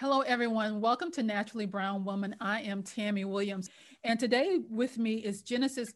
Hello, 0.00 0.20
everyone. 0.20 0.80
Welcome 0.80 1.10
to 1.10 1.24
Naturally 1.24 1.66
Brown 1.66 2.04
Woman. 2.04 2.36
I 2.40 2.60
am 2.60 2.84
Tammy 2.84 3.24
Williams. 3.24 3.68
And 4.04 4.20
today 4.20 4.60
with 4.70 4.96
me 4.96 5.14
is 5.14 5.42
Genesis 5.42 5.92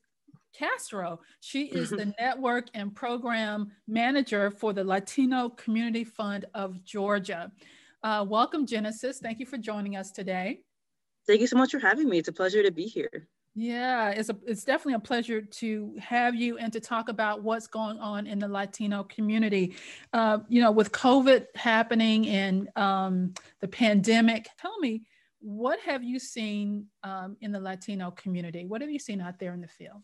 Castro. 0.52 1.20
She 1.38 1.66
is 1.66 1.90
the 1.90 2.12
network 2.18 2.66
and 2.74 2.92
program 2.92 3.70
manager 3.86 4.50
for 4.50 4.72
the 4.72 4.82
Latino 4.82 5.50
Community 5.50 6.02
Fund 6.02 6.46
of 6.52 6.82
Georgia. 6.82 7.52
Uh, 8.02 8.26
welcome, 8.28 8.66
Genesis. 8.66 9.20
Thank 9.20 9.38
you 9.38 9.46
for 9.46 9.56
joining 9.56 9.94
us 9.94 10.10
today. 10.10 10.62
Thank 11.28 11.40
you 11.40 11.46
so 11.46 11.56
much 11.56 11.70
for 11.70 11.78
having 11.78 12.08
me. 12.08 12.18
It's 12.18 12.26
a 12.26 12.32
pleasure 12.32 12.64
to 12.64 12.72
be 12.72 12.86
here. 12.86 13.28
Yeah, 13.54 14.10
it's 14.10 14.30
a, 14.30 14.36
it's 14.46 14.64
definitely 14.64 14.94
a 14.94 15.00
pleasure 15.00 15.42
to 15.42 15.94
have 15.98 16.34
you 16.34 16.56
and 16.56 16.72
to 16.72 16.80
talk 16.80 17.10
about 17.10 17.42
what's 17.42 17.66
going 17.66 17.98
on 17.98 18.26
in 18.26 18.38
the 18.38 18.48
Latino 18.48 19.04
community. 19.04 19.74
Uh, 20.14 20.38
you 20.48 20.62
know, 20.62 20.70
with 20.70 20.90
COVID 20.92 21.46
happening 21.54 22.26
and 22.28 22.68
um, 22.76 23.34
the 23.60 23.68
pandemic, 23.68 24.48
tell 24.58 24.78
me 24.78 25.02
what 25.40 25.78
have 25.80 26.02
you 26.02 26.18
seen 26.18 26.86
um, 27.02 27.36
in 27.40 27.52
the 27.52 27.60
Latino 27.60 28.10
community? 28.12 28.64
What 28.64 28.80
have 28.80 28.90
you 28.90 28.98
seen 28.98 29.20
out 29.20 29.38
there 29.38 29.52
in 29.52 29.60
the 29.60 29.68
field? 29.68 30.02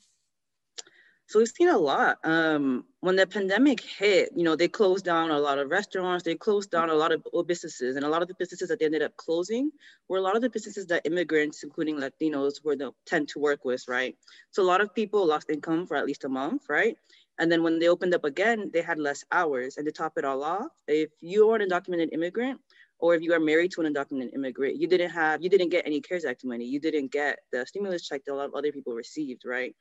So 1.28 1.38
we've 1.38 1.48
seen 1.48 1.68
a 1.68 1.76
lot. 1.76 2.16
Um, 2.24 2.86
when 3.00 3.16
the 3.16 3.26
pandemic 3.26 3.82
hit, 3.82 4.30
you 4.34 4.44
know, 4.44 4.56
they 4.56 4.66
closed 4.66 5.04
down 5.04 5.30
a 5.30 5.38
lot 5.38 5.58
of 5.58 5.68
restaurants, 5.68 6.24
they 6.24 6.34
closed 6.34 6.70
down 6.70 6.88
a 6.88 6.94
lot 6.94 7.12
of 7.12 7.22
businesses, 7.46 7.96
and 7.96 8.04
a 8.06 8.08
lot 8.08 8.22
of 8.22 8.28
the 8.28 8.34
businesses 8.38 8.70
that 8.70 8.78
they 8.78 8.86
ended 8.86 9.02
up 9.02 9.14
closing 9.18 9.70
were 10.08 10.16
a 10.16 10.22
lot 10.22 10.36
of 10.36 10.40
the 10.42 10.48
businesses 10.48 10.86
that 10.86 11.02
immigrants, 11.04 11.62
including 11.62 11.98
Latinos, 11.98 12.64
were 12.64 12.76
the 12.76 12.92
tend 13.04 13.28
to 13.28 13.40
work 13.40 13.66
with, 13.66 13.84
right? 13.88 14.16
So 14.52 14.62
a 14.62 14.64
lot 14.72 14.80
of 14.80 14.94
people 14.94 15.26
lost 15.26 15.50
income 15.50 15.86
for 15.86 15.98
at 15.98 16.06
least 16.06 16.24
a 16.24 16.30
month, 16.30 16.62
right? 16.70 16.96
And 17.38 17.52
then 17.52 17.62
when 17.62 17.78
they 17.78 17.88
opened 17.88 18.14
up 18.14 18.24
again, 18.24 18.70
they 18.72 18.80
had 18.80 18.98
less 18.98 19.22
hours. 19.30 19.76
And 19.76 19.84
to 19.84 19.92
top 19.92 20.14
it 20.16 20.24
all 20.24 20.42
off, 20.42 20.72
if 20.86 21.10
you 21.20 21.50
are 21.50 21.56
an 21.56 21.68
undocumented 21.68 22.08
immigrant, 22.12 22.58
or 23.00 23.14
if 23.14 23.22
you 23.22 23.32
are 23.32 23.38
married 23.40 23.70
to 23.72 23.82
an 23.82 23.92
undocumented 23.92 24.34
immigrant, 24.34 24.76
you 24.76 24.88
didn't 24.88 25.10
have, 25.10 25.42
you 25.42 25.48
didn't 25.48 25.68
get 25.68 25.86
any 25.86 26.00
CARES 26.00 26.24
Act 26.24 26.44
money. 26.44 26.64
You 26.64 26.80
didn't 26.80 27.12
get 27.12 27.38
the 27.52 27.64
stimulus 27.64 28.08
check 28.08 28.24
that 28.24 28.32
a 28.32 28.34
lot 28.34 28.46
of 28.46 28.54
other 28.54 28.72
people 28.72 28.94
received, 28.94 29.42
right? 29.44 29.76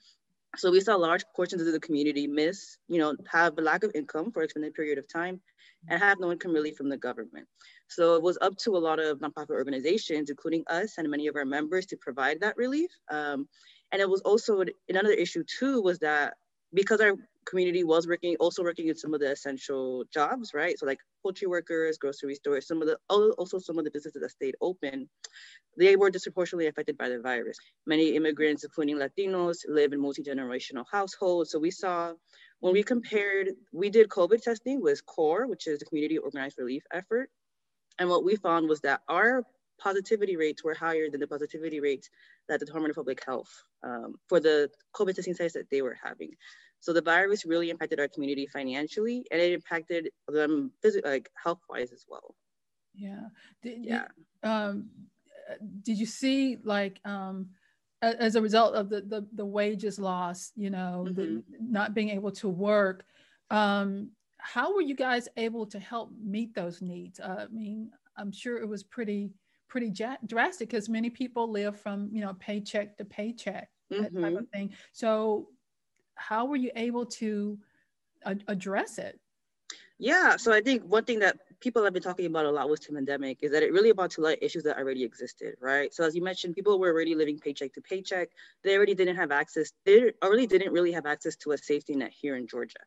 So 0.58 0.72
we 0.72 0.82
saw 0.82 0.96
large 0.96 1.24
portions 1.36 1.62
of 1.62 1.72
the 1.72 1.80
community 1.80 2.26
miss, 2.28 2.78
you 2.88 2.98
know, 2.98 3.16
have 3.32 3.58
a 3.58 3.62
lack 3.62 3.84
of 3.84 3.92
income 3.94 4.32
for 4.32 4.42
an 4.42 4.46
extended 4.46 4.74
period 4.74 4.98
of 4.98 5.08
time 5.08 5.40
and 5.90 6.02
have 6.02 6.20
no 6.20 6.32
income 6.32 6.52
relief 6.52 6.76
from 6.76 6.90
the 6.90 6.98
government. 6.98 7.48
So 7.88 8.16
it 8.16 8.24
was 8.24 8.38
up 8.42 8.58
to 8.58 8.72
a 8.72 8.80
lot 8.80 9.00
of 9.00 9.20
nonprofit 9.20 9.52
organizations, 9.52 10.30
including 10.30 10.64
us 10.68 10.98
and 10.98 11.10
many 11.10 11.28
of 11.28 11.36
our 11.36 11.46
members 11.46 11.86
to 11.88 11.98
provide 11.98 12.42
that 12.42 12.58
relief. 12.58 12.90
Um, 13.12 13.48
and 13.92 14.02
it 14.02 14.10
was 14.10 14.22
also 14.22 14.64
another 14.90 15.12
issue 15.12 15.44
too, 15.44 15.82
was 15.82 16.00
that 16.00 16.34
because 16.78 17.02
our 17.02 17.16
community 17.46 17.84
was 17.84 18.08
working, 18.08 18.36
also 18.40 18.62
working 18.62 18.88
in 18.88 18.96
some 18.96 19.16
of 19.16 19.20
the 19.20 19.32
essential 19.32 20.04
jobs, 20.14 20.54
right? 20.54 20.78
So 20.78 20.86
like 20.86 21.00
poultry 21.24 21.48
workers, 21.48 21.98
grocery 21.98 22.36
stores, 22.36 22.68
some 22.68 22.84
of 22.84 22.88
the, 22.88 23.00
also 23.10 23.58
some 23.58 23.80
of 23.80 23.84
the 23.84 23.90
businesses 23.90 24.22
that 24.22 24.30
stayed 24.30 24.56
open, 24.62 25.10
they 25.76 25.96
were 25.96 26.12
disproportionately 26.12 26.68
affected 26.68 26.96
by 26.96 27.10
the 27.10 27.20
virus. 27.20 27.58
Many 27.88 28.16
immigrants, 28.16 28.64
including 28.64 28.98
Latinos, 28.98 29.58
live 29.68 29.92
in 29.92 30.00
multi-generational 30.00 30.86
households. 30.92 31.50
So 31.50 31.58
we 31.58 31.72
saw, 31.72 32.14
when 32.60 32.74
we 32.74 32.84
compared, 32.84 33.48
we 33.74 33.90
did 33.90 34.08
COVID 34.10 34.44
testing 34.44 34.80
with 34.80 35.04
CORE, 35.08 35.48
which 35.48 35.66
is 35.66 35.80
the 35.80 35.86
Community 35.86 36.20
Organized 36.20 36.60
Relief 36.60 36.84
Effort. 36.94 37.32
And 37.98 38.08
what 38.08 38.24
we 38.24 38.36
found 38.36 38.70
was 38.70 38.82
that 38.82 39.02
our 39.08 39.44
positivity 39.80 40.36
rates 40.36 40.64
were 40.64 40.74
higher 40.74 41.10
than 41.10 41.20
the 41.20 41.28
positivity 41.28 41.80
rates 41.80 42.10
that 42.50 42.60
the 42.60 42.66
Department 42.66 42.92
of 42.92 42.96
Public 42.96 43.24
Health 43.24 43.50
um, 43.84 44.16
for 44.28 44.40
the 44.40 44.70
COVID 44.96 45.16
testing 45.16 45.34
sites 45.34 45.54
that 45.54 45.70
they 45.70 45.82
were 45.82 45.98
having. 46.04 46.32
So 46.80 46.94
the 46.94 47.02
virus 47.02 47.46
really 47.46 47.70
impacted 47.70 48.00
our 48.00 48.08
community 48.08 48.48
financially, 48.48 49.26
and 49.32 49.42
it 49.42 49.54
impacted 49.54 50.10
them 50.28 50.72
physically, 50.82 51.12
like 51.12 51.30
health 51.42 51.62
wise 51.70 51.92
as 51.92 52.06
well. 52.08 52.36
Yeah. 52.94 53.28
Did, 53.62 53.86
yeah. 53.86 54.08
Um, 54.44 54.90
did 55.84 55.98
you 55.98 56.06
see 56.06 56.58
like 56.64 57.00
um, 57.06 57.50
as 58.02 58.36
a 58.36 58.42
result 58.42 58.76
of 58.76 58.90
the 58.90 59.02
the, 59.02 59.26
the 59.34 59.46
wages 59.46 60.00
lost, 60.00 60.54
you 60.56 60.70
know, 60.70 61.06
mm-hmm. 61.08 61.16
the 61.16 61.44
not 61.60 61.94
being 61.94 62.10
able 62.10 62.32
to 62.32 62.50
work? 62.50 63.06
Um, 63.50 64.12
how 64.38 64.74
were 64.74 64.82
you 64.82 64.96
guys 64.96 65.28
able 65.38 65.66
to 65.68 65.80
help 65.80 66.12
meet 66.24 66.54
those 66.54 66.82
needs? 66.82 67.20
Uh, 67.20 67.46
I 67.50 67.54
mean, 67.54 67.92
I'm 68.18 68.32
sure 68.32 68.58
it 68.58 68.68
was 68.68 68.84
pretty 68.84 69.32
pretty 69.68 69.92
ja- 69.94 70.18
drastic 70.26 70.70
because 70.70 70.88
many 70.88 71.10
people 71.10 71.52
live 71.52 71.80
from 71.80 72.10
you 72.12 72.22
know 72.22 72.34
paycheck 72.40 72.98
to 72.98 73.06
paycheck 73.06 73.70
mm-hmm. 73.92 74.04
that 74.04 74.14
type 74.14 74.34
of 74.34 74.40
mm-hmm. 74.40 74.58
thing. 74.58 74.74
So 74.94 75.50
how 76.18 76.46
were 76.46 76.56
you 76.56 76.72
able 76.76 77.06
to 77.06 77.58
uh, 78.26 78.36
address 78.48 78.98
it? 78.98 79.20
Yeah, 80.00 80.38
so 80.38 80.54
I 80.54 80.62
think 80.62 80.84
one 80.84 81.06
thing 81.06 81.20
that 81.20 81.38
people 81.60 81.84
have 81.84 81.94
been 81.94 82.04
talking 82.04 82.28
about 82.28 82.46
a 82.46 82.52
lot 82.52 82.70
with 82.70 82.86
the 82.86 82.94
pandemic 82.94 83.40
is 83.42 83.52
that 83.52 83.64
it 83.64 83.74
really 83.74 83.90
about 83.90 84.12
to 84.12 84.22
light 84.22 84.38
issues 84.42 84.62
that 84.64 84.78
already 84.78 85.04
existed, 85.04 85.56
right? 85.60 85.92
So 85.92 86.04
as 86.04 86.16
you 86.16 86.24
mentioned, 86.24 86.54
people 86.54 86.78
were 86.78 86.92
already 86.92 87.16
living 87.16 87.40
paycheck 87.40 87.74
to 87.74 87.82
paycheck. 87.82 88.30
They 88.64 88.76
already 88.76 88.94
didn't 88.94 89.16
have 89.16 89.32
access. 89.32 89.72
They 89.86 90.12
already 90.24 90.46
didn't 90.46 90.72
really 90.72 90.92
have 90.92 91.08
access 91.08 91.36
to 91.38 91.54
a 91.54 91.58
safety 91.58 91.96
net 91.96 92.12
here 92.12 92.36
in 92.36 92.48
Georgia. 92.48 92.80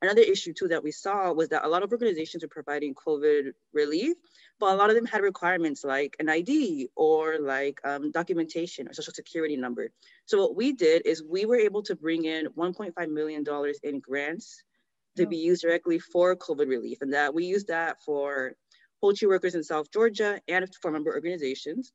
Another 0.00 0.22
issue 0.22 0.52
too 0.52 0.68
that 0.68 0.84
we 0.84 0.92
saw 0.92 1.32
was 1.32 1.48
that 1.48 1.64
a 1.64 1.68
lot 1.68 1.82
of 1.82 1.90
organizations 1.90 2.44
were 2.44 2.48
providing 2.48 2.94
COVID 2.94 3.52
relief, 3.72 4.16
but 4.60 4.72
a 4.72 4.76
lot 4.76 4.90
of 4.90 4.96
them 4.96 5.06
had 5.06 5.22
requirements 5.22 5.82
like 5.82 6.14
an 6.20 6.28
ID 6.28 6.88
or 6.94 7.38
like 7.40 7.80
um, 7.84 8.12
documentation 8.12 8.88
or 8.88 8.92
social 8.92 9.12
security 9.12 9.56
number. 9.56 9.90
So 10.26 10.38
what 10.38 10.54
we 10.54 10.72
did 10.72 11.02
is 11.04 11.22
we 11.22 11.46
were 11.46 11.56
able 11.56 11.82
to 11.82 11.96
bring 11.96 12.26
in 12.26 12.46
$1.5 12.56 13.10
million 13.10 13.44
in 13.82 14.00
grants 14.00 14.62
to 15.16 15.26
be 15.26 15.36
used 15.36 15.62
directly 15.62 15.98
for 15.98 16.36
COVID 16.36 16.68
relief. 16.68 16.98
And 17.02 17.12
that 17.12 17.34
we 17.34 17.44
used 17.44 17.66
that 17.66 18.00
for 18.04 18.54
poultry 19.00 19.26
workers 19.26 19.56
in 19.56 19.64
South 19.64 19.90
Georgia 19.90 20.40
and 20.46 20.68
for 20.80 20.92
member 20.92 21.12
organizations. 21.12 21.92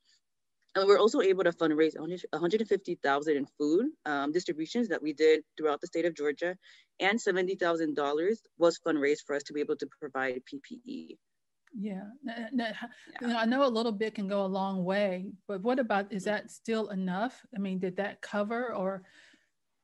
And 0.75 0.87
we 0.87 0.93
are 0.93 0.97
also 0.97 1.21
able 1.21 1.43
to 1.43 1.51
fundraise 1.51 1.97
150,000 1.97 3.35
in 3.37 3.45
food 3.59 3.87
um, 4.05 4.31
distributions 4.31 4.87
that 4.87 5.03
we 5.03 5.13
did 5.13 5.43
throughout 5.55 5.81
the 5.81 5.87
state 5.87 6.05
of 6.05 6.15
Georgia, 6.15 6.57
and 6.99 7.19
$70,000 7.19 8.37
was 8.57 8.79
fundraised 8.85 9.25
for 9.25 9.35
us 9.35 9.43
to 9.43 9.53
be 9.53 9.59
able 9.59 9.75
to 9.75 9.87
provide 9.99 10.41
PPE. 10.51 11.17
Yeah. 11.75 12.03
Yeah. 12.53 12.73
I 13.23 13.45
know 13.45 13.65
a 13.65 13.67
little 13.67 13.91
bit 13.91 14.15
can 14.15 14.27
go 14.27 14.45
a 14.45 14.47
long 14.47 14.83
way, 14.83 15.31
but 15.47 15.61
what 15.61 15.79
about, 15.79 16.11
is 16.11 16.23
that 16.25 16.51
still 16.51 16.89
enough? 16.89 17.39
I 17.55 17.59
mean, 17.59 17.79
did 17.79 17.97
that 17.97 18.21
cover 18.21 18.73
or? 18.73 19.03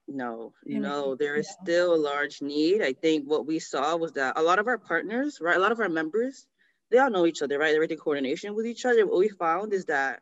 No, 0.08 0.54
no, 0.66 1.14
there 1.16 1.36
is 1.36 1.48
yeah. 1.48 1.64
still 1.64 1.94
a 1.94 1.98
large 1.98 2.42
need. 2.42 2.82
I 2.82 2.94
think 2.94 3.30
what 3.30 3.46
we 3.46 3.60
saw 3.60 3.96
was 3.96 4.14
that 4.14 4.38
a 4.38 4.42
lot 4.42 4.58
of 4.58 4.68
our 4.68 4.80
partners, 4.80 5.38
right, 5.40 5.56
a 5.56 5.60
lot 5.60 5.72
of 5.72 5.80
our 5.80 5.90
members, 5.90 6.48
they 6.90 6.98
all 6.98 7.12
know 7.12 7.28
each 7.28 7.44
other, 7.44 7.60
right? 7.60 7.74
They're 7.74 7.84
in 7.84 7.98
coordination 7.98 8.56
with 8.56 8.66
each 8.66 8.86
other. 8.86 9.06
What 9.06 9.20
we 9.20 9.30
found 9.30 9.72
is 9.72 9.86
that 9.86 10.22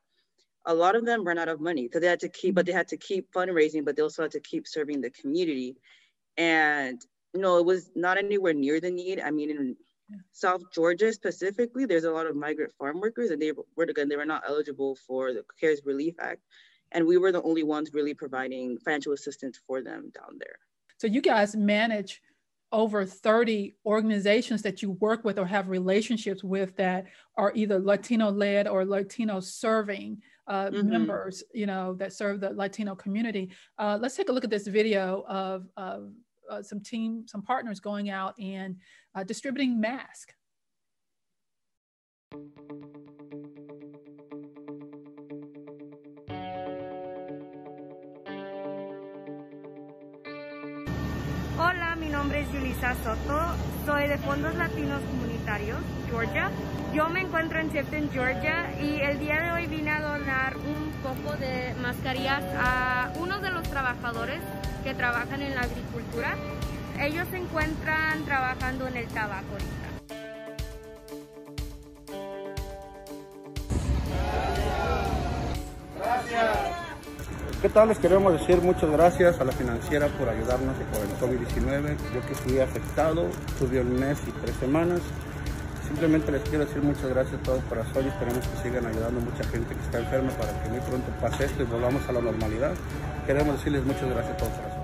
a 0.68 0.74
lot 0.74 0.96
of 0.96 1.06
them 1.06 1.24
ran 1.26 1.40
out 1.40 1.48
of 1.48 1.60
money. 1.60 1.90
So 1.92 2.00
they 2.00 2.08
had 2.08 2.20
to 2.20 2.30
keep, 2.30 2.54
but 2.56 2.66
they 2.66 2.72
had 2.72 2.88
to 2.90 2.98
keep 2.98 3.32
fundraising, 3.34 3.84
but 3.84 3.96
they 3.96 4.04
also 4.04 4.22
had 4.24 4.32
to 4.32 4.40
keep 4.40 4.68
serving 4.68 5.02
the 5.02 5.10
community. 5.10 5.78
And 6.38 7.02
you 7.34 7.42
know, 7.42 7.58
it 7.58 7.66
was 7.66 7.90
not 7.96 8.18
anywhere 8.18 8.54
near 8.54 8.80
the 8.80 8.92
need. 8.92 9.20
I 9.20 9.32
mean, 9.32 9.50
in. 9.50 9.76
South 10.32 10.62
Georgia 10.74 11.12
specifically, 11.12 11.86
there's 11.86 12.06
a 12.06 12.12
lot 12.12 12.28
of 12.28 12.36
migrant 12.36 12.72
farm 12.80 13.02
workers, 13.02 13.30
and 13.32 13.42
they 13.42 13.52
were 13.52 13.84
again 13.84 14.08
they 14.08 14.16
were 14.16 14.26
not 14.26 14.44
eligible 14.48 14.96
for 14.96 15.34
the 15.34 15.44
CARES 15.60 15.82
Relief 15.84 16.16
Act, 16.22 16.42
and 16.94 17.06
we 17.06 17.18
were 17.18 17.34
the 17.34 17.42
only 17.42 17.64
ones 17.64 17.94
really 17.94 18.14
providing 18.14 18.78
financial 18.78 19.12
assistance 19.12 19.60
for 19.68 19.82
them 19.82 20.10
down 20.16 20.38
there. 20.40 20.60
So 20.98 21.08
you 21.08 21.22
guys 21.22 21.58
manage 21.58 22.22
over 22.72 23.06
30 23.06 23.76
organizations 23.86 24.62
that 24.62 24.82
you 24.82 24.92
work 24.92 25.24
with 25.24 25.40
or 25.40 25.46
have 25.46 25.70
relationships 25.70 26.44
with 26.44 26.76
that 26.78 27.06
are 27.38 27.52
either 27.56 27.80
Latino 27.80 28.30
led 28.30 28.68
or 28.68 28.86
Latino 28.86 29.40
serving 29.40 30.22
uh, 30.48 30.70
mm-hmm. 30.70 30.90
members, 30.90 31.44
you 31.54 31.66
know, 31.66 31.94
that 31.96 32.14
serve 32.14 32.40
the 32.40 32.52
Latino 32.52 32.96
community. 32.96 33.52
Uh, 33.78 33.98
let's 34.02 34.16
take 34.16 34.30
a 34.30 34.32
look 34.32 34.44
at 34.44 34.50
this 34.50 34.68
video 34.68 35.24
of, 35.28 35.68
of 35.78 36.12
uh, 36.50 36.62
some 36.62 36.80
team, 36.80 37.26
some 37.28 37.42
partners 37.42 37.80
going 37.80 38.10
out 38.10 38.34
and 38.40 38.78
uh, 39.16 39.24
distributing 39.24 39.80
masks. 39.80 40.34
Hola, 51.58 51.96
mi 51.98 52.10
nombre 52.10 52.42
es 52.42 52.48
Yulisa 52.54 52.96
Soto, 53.04 53.56
soy 53.86 54.08
de 54.08 54.18
Fondos 54.20 54.54
Latinos 54.56 55.02
Comunitarios, 55.10 55.80
Georgia. 56.10 56.52
Yo 56.94 57.10
me 57.10 57.22
encuentro 57.22 57.60
en 57.60 57.70
Tifton, 57.70 58.10
Georgia 58.12 58.72
y 58.80 59.02
el 59.02 59.20
día 59.20 59.42
de 59.42 59.52
hoy 59.52 59.68
vine 59.68 59.87
mascarillas 61.88 62.44
a 62.60 63.14
uno 63.18 63.40
de 63.40 63.50
los 63.50 63.64
trabajadores 63.64 64.42
que 64.84 64.94
trabajan 64.94 65.42
en 65.42 65.56
la 65.56 65.62
agricultura. 65.62 66.36
Ellos 67.00 67.26
se 67.32 67.38
encuentran 67.38 68.26
trabajando 68.26 68.88
en 68.88 68.98
el 68.98 69.08
tabaco 69.08 69.46
ahorita. 69.54 69.88
Gracias. 75.98 76.58
¿Qué 77.62 77.70
tal? 77.70 77.88
Les 77.88 78.00
queremos 78.00 78.34
decir 78.34 78.62
muchas 78.62 78.92
gracias 78.92 79.40
a 79.40 79.46
la 79.46 79.54
financiera 79.54 80.08
por 80.10 80.28
ayudarnos 80.28 80.76
por 80.92 81.30
el 81.32 81.40
COVID-19. 81.40 81.96
Yo 82.14 82.22
que 82.28 82.36
fui 82.36 82.60
afectado, 82.60 83.30
tuve 83.60 83.80
un 83.80 83.98
mes 83.98 84.18
y 84.28 84.32
tres 84.42 84.58
semanas 84.58 85.00
simplemente 85.88 86.32
les 86.32 86.42
quiero 86.42 86.66
decir 86.66 86.82
muchas 86.82 87.08
gracias 87.10 87.40
a 87.40 87.44
todo 87.44 87.60
corazón 87.70 88.06
y 88.06 88.10
esperemos 88.10 88.46
que 88.48 88.58
sigan 88.64 88.86
ayudando 88.86 89.20
a 89.20 89.24
mucha 89.24 89.44
gente 89.46 89.74
que 89.74 89.82
está 89.82 90.00
enferma 90.00 90.30
para 90.32 90.52
que 90.62 90.70
muy 90.70 90.80
pronto 90.82 91.08
pase 91.22 91.46
esto 91.46 91.64
y 91.64 91.66
volvamos 91.66 92.08
a 92.08 92.12
la 92.12 92.22
normalidad. 92.22 92.74
Queremos 93.26 93.58
decirles 93.58 93.86
muchas 93.86 94.10
gracias 94.10 94.34
a 94.34 94.38
todo 94.38 94.50
corazón. 94.50 94.68
La 94.68 94.77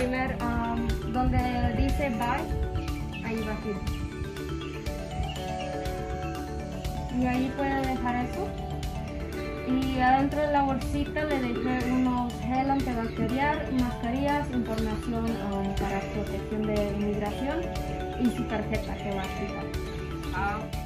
primera, 0.00 0.34
um, 0.40 1.12
donde 1.12 1.38
dice 1.76 2.08
bye, 2.10 2.44
ahí 3.24 3.44
va 3.46 3.52
aquí. 3.52 3.72
Y 7.18 7.26
ahí 7.26 7.52
puede 7.56 7.86
dejar 7.86 8.24
eso. 8.24 8.48
Y 9.68 10.00
adentro 10.00 10.40
de 10.40 10.52
la 10.52 10.62
bolsita 10.62 11.24
le 11.24 11.40
dejé 11.40 11.92
unos 11.92 12.32
gel 12.40 12.70
antibacterial, 12.70 13.72
mascarillas, 13.74 14.50
información 14.50 15.24
um, 15.52 15.74
para 15.74 16.00
protección 16.14 16.62
de 16.62 16.92
inmigración 16.96 17.60
y 18.20 18.30
su 18.36 18.44
tarjeta 18.44 18.96
que 18.96 19.10
va 19.14 19.22
a 19.22 19.28
quitar. 19.38 20.79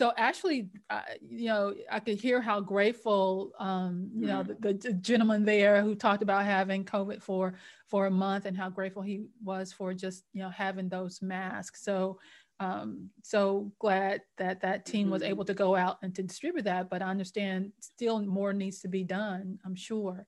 So 0.00 0.14
actually 0.16 0.70
uh, 0.88 1.02
you 1.28 1.48
know 1.48 1.74
i 1.90 2.00
could 2.00 2.18
hear 2.18 2.40
how 2.40 2.58
grateful 2.58 3.52
um, 3.58 4.08
you 4.14 4.28
know 4.28 4.42
mm-hmm. 4.42 4.54
the, 4.58 4.72
the, 4.72 4.94
gentleman 4.94 5.44
there 5.44 5.82
who 5.82 5.94
talked 5.94 6.22
about 6.22 6.46
having 6.46 6.86
covid 6.86 7.22
for 7.22 7.52
for 7.86 8.06
a 8.06 8.10
month 8.10 8.46
and 8.46 8.56
how 8.56 8.70
grateful 8.70 9.02
he 9.02 9.26
was 9.44 9.74
for 9.74 9.92
just 9.92 10.24
you 10.32 10.40
know 10.40 10.48
having 10.48 10.88
those 10.88 11.20
masks 11.20 11.84
so 11.84 12.18
um, 12.60 13.10
so 13.22 13.70
glad 13.78 14.22
that 14.38 14.62
that 14.62 14.86
team 14.86 15.02
mm-hmm. 15.02 15.12
was 15.12 15.22
able 15.22 15.44
to 15.44 15.52
go 15.52 15.76
out 15.76 15.98
and 16.02 16.14
to 16.14 16.22
distribute 16.22 16.64
that 16.64 16.88
but 16.88 17.02
i 17.02 17.10
understand 17.10 17.70
still 17.80 18.22
more 18.22 18.54
needs 18.54 18.80
to 18.80 18.88
be 18.88 19.04
done 19.04 19.58
i'm 19.66 19.76
sure 19.76 20.26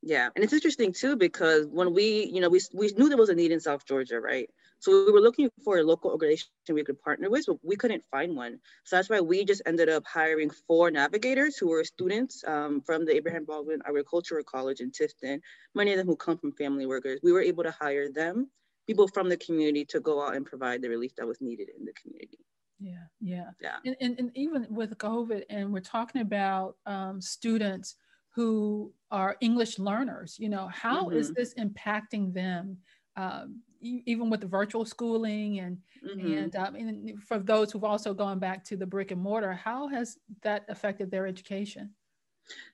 yeah 0.00 0.28
and 0.36 0.44
it's 0.44 0.52
interesting 0.52 0.92
too 0.92 1.16
because 1.16 1.66
when 1.72 1.92
we 1.92 2.30
you 2.32 2.40
know 2.40 2.48
we, 2.48 2.60
we 2.72 2.92
knew 2.96 3.08
there 3.08 3.18
was 3.18 3.30
a 3.30 3.34
need 3.34 3.50
in 3.50 3.58
south 3.58 3.84
georgia 3.84 4.20
right 4.20 4.48
so 4.78 5.06
we 5.06 5.12
were 5.12 5.20
looking 5.20 5.50
for 5.64 5.78
a 5.78 5.82
local 5.82 6.10
organization 6.10 6.48
we 6.68 6.84
could 6.84 7.00
partner 7.00 7.30
with, 7.30 7.46
but 7.46 7.56
we 7.62 7.76
couldn't 7.76 8.04
find 8.10 8.36
one. 8.36 8.58
So 8.84 8.96
that's 8.96 9.08
why 9.08 9.20
we 9.20 9.44
just 9.44 9.62
ended 9.66 9.88
up 9.88 10.04
hiring 10.06 10.50
four 10.66 10.90
navigators 10.90 11.56
who 11.56 11.68
were 11.68 11.84
students 11.84 12.44
um, 12.46 12.82
from 12.82 13.04
the 13.04 13.14
Abraham 13.14 13.44
Baldwin 13.44 13.80
Agricultural 13.86 14.44
College 14.44 14.80
in 14.80 14.90
Tifton, 14.90 15.40
many 15.74 15.92
of 15.92 15.98
them 15.98 16.06
who 16.06 16.16
come 16.16 16.38
from 16.38 16.52
family 16.52 16.86
workers. 16.86 17.20
We 17.22 17.32
were 17.32 17.42
able 17.42 17.64
to 17.64 17.70
hire 17.70 18.10
them, 18.10 18.50
people 18.86 19.08
from 19.08 19.28
the 19.28 19.36
community 19.38 19.84
to 19.86 20.00
go 20.00 20.24
out 20.24 20.36
and 20.36 20.44
provide 20.44 20.82
the 20.82 20.88
relief 20.88 21.14
that 21.16 21.26
was 21.26 21.40
needed 21.40 21.68
in 21.76 21.84
the 21.84 21.92
community. 21.92 22.38
Yeah, 22.78 23.04
yeah. 23.20 23.50
Yeah. 23.60 23.76
And, 23.84 23.96
and, 24.00 24.18
and 24.18 24.30
even 24.34 24.66
with 24.70 24.96
COVID, 24.98 25.44
and 25.48 25.72
we're 25.72 25.80
talking 25.80 26.20
about 26.20 26.76
um, 26.84 27.20
students 27.20 27.96
who 28.34 28.92
are 29.10 29.36
English 29.40 29.78
learners, 29.78 30.36
you 30.38 30.50
know, 30.50 30.68
how 30.68 31.06
mm-hmm. 31.06 31.16
is 31.16 31.32
this 31.32 31.54
impacting 31.54 32.34
them? 32.34 32.76
Um, 33.16 33.62
even 33.80 34.30
with 34.30 34.40
the 34.40 34.46
virtual 34.46 34.84
schooling 34.84 35.60
and 35.60 35.78
mm-hmm. 36.04 36.32
and, 36.32 36.56
um, 36.56 36.74
and 36.74 37.22
for 37.22 37.38
those 37.38 37.70
who've 37.70 37.84
also 37.84 38.14
gone 38.14 38.38
back 38.38 38.64
to 38.64 38.76
the 38.76 38.86
brick 38.86 39.10
and 39.10 39.20
mortar, 39.20 39.52
how 39.52 39.86
has 39.88 40.18
that 40.42 40.64
affected 40.68 41.10
their 41.10 41.26
education? 41.26 41.90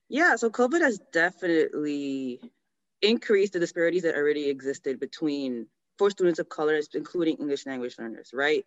Yeah, 0.08 0.36
so 0.36 0.50
COVID 0.50 0.80
has 0.80 1.00
definitely 1.12 2.40
increased 3.02 3.52
the 3.52 3.58
disparities 3.60 4.02
that 4.02 4.14
already 4.14 4.48
existed 4.48 5.00
between 5.00 5.66
for 5.98 6.10
students 6.10 6.38
of 6.38 6.48
color, 6.48 6.80
including 6.94 7.36
English 7.36 7.66
language 7.66 7.98
learners, 7.98 8.30
right? 8.32 8.64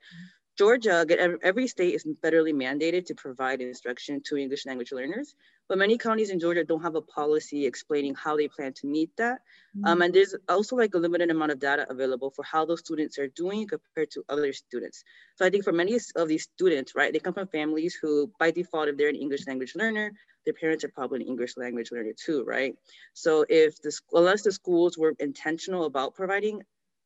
Georgia, 0.57 1.06
every 1.44 1.68
state 1.68 1.96
is 1.96 2.06
federally 2.24 2.54
mandated 2.54 3.06
to 3.07 3.16
provide 3.16 3.60
instruction 3.60 4.22
to 4.24 4.38
English 4.38 4.66
language 4.66 4.94
learners, 4.94 5.36
but 5.68 5.78
many 5.78 5.98
counties 5.98 6.30
in 6.30 6.40
Georgia 6.40 6.63
don't 6.63 6.81
have 6.81 6.96
a 6.96 7.02
policy 7.02 7.66
explaining 7.66 8.16
how 8.16 8.38
they 8.38 8.48
plan 8.48 8.72
to 8.74 8.88
meet 8.88 9.10
that. 9.18 9.40
Mm-hmm. 9.75 9.86
Um, 9.86 10.02
and 10.02 10.13
there's 10.13 10.34
also 10.48 10.78
like 10.78 10.94
a 10.94 10.98
limited 10.98 11.30
amount 11.30 11.52
of 11.52 11.60
data 11.60 11.86
available 11.90 12.30
for 12.30 12.44
how 12.44 12.66
those 12.66 12.80
students 12.80 13.19
are 13.19 13.28
doing 13.28 13.68
compared 13.68 14.12
to 14.12 14.24
other 14.30 14.54
students. 14.54 15.04
So 15.36 15.46
I 15.46 15.50
think 15.50 15.66
for 15.66 15.74
many 15.74 16.00
of 16.16 16.28
these 16.30 16.44
students, 16.44 16.96
right, 16.96 17.12
they 17.12 17.19
come 17.19 17.34
from 17.34 17.48
families 17.48 17.98
who 18.02 18.31
by 18.40 18.52
default, 18.52 18.88
if 18.88 18.98
they're 18.98 19.10
an 19.10 19.16
English 19.16 19.48
language 19.48 19.75
learner, 19.75 20.13
their 20.46 20.54
parents 20.54 20.84
are 20.84 20.90
probably 20.90 21.22
an 21.22 21.28
English 21.28 21.57
language 21.57 21.92
learner 21.92 22.13
too, 22.16 22.44
right? 22.44 22.75
So 23.13 23.46
if 23.50 23.81
the, 23.81 23.92
unless 24.13 24.44
the 24.44 24.52
schools 24.52 24.98
were 24.98 25.16
intentional 25.19 25.86
about 25.86 26.13
providing 26.13 26.62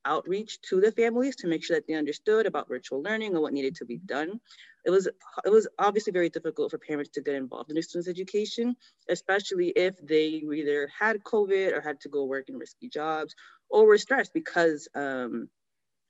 outreach 0.05 0.61
to 0.61 0.81
the 0.81 0.91
families 0.91 1.35
to 1.37 1.47
make 1.47 1.63
sure 1.63 1.77
that 1.77 1.87
they 1.87 1.93
understood 1.93 2.45
about 2.45 2.67
virtual 2.67 3.01
learning 3.01 3.33
and 3.33 3.41
what 3.41 3.53
needed 3.53 3.75
to 3.75 3.85
be 3.85 3.97
done. 3.97 4.39
It 4.85 4.91
was 4.91 5.07
it 5.45 5.49
was 5.49 5.67
obviously 5.77 6.13
very 6.13 6.29
difficult 6.29 6.71
for 6.71 6.77
parents 6.77 7.09
to 7.11 7.21
get 7.21 7.35
involved 7.35 7.69
in 7.69 7.75
their 7.75 7.83
students' 7.83 8.09
education, 8.09 8.75
especially 9.09 9.69
if 9.69 9.95
they 10.05 10.27
either 10.27 10.89
had 10.97 11.23
COVID 11.23 11.73
or 11.73 11.81
had 11.81 11.99
to 12.01 12.09
go 12.09 12.23
work 12.25 12.49
in 12.49 12.57
risky 12.57 12.89
jobs 12.89 13.35
or 13.69 13.85
were 13.85 13.97
stressed 13.97 14.33
because 14.33 14.87
um, 14.95 15.49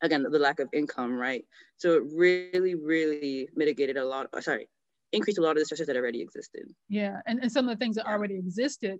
again 0.02 0.24
the 0.24 0.40
lack 0.40 0.60
of 0.60 0.70
income, 0.74 1.14
right? 1.14 1.46
So 1.78 1.96
it 1.96 2.04
really, 2.14 2.76
really 2.76 3.50
mitigated 3.56 3.98
a 3.98 4.06
lot. 4.06 4.28
Sorry, 4.44 4.68
increased 5.12 5.40
a 5.40 5.42
lot 5.42 5.58
of 5.58 5.58
the 5.58 5.76
stressors 5.76 5.88
that 5.88 5.96
already 5.96 6.22
existed. 6.22 6.64
Yeah, 6.88 7.22
and, 7.26 7.40
and 7.42 7.52
some 7.52 7.68
of 7.68 7.78
the 7.78 7.84
things 7.84 7.96
that 7.96 8.08
already 8.08 8.36
existed 8.36 9.00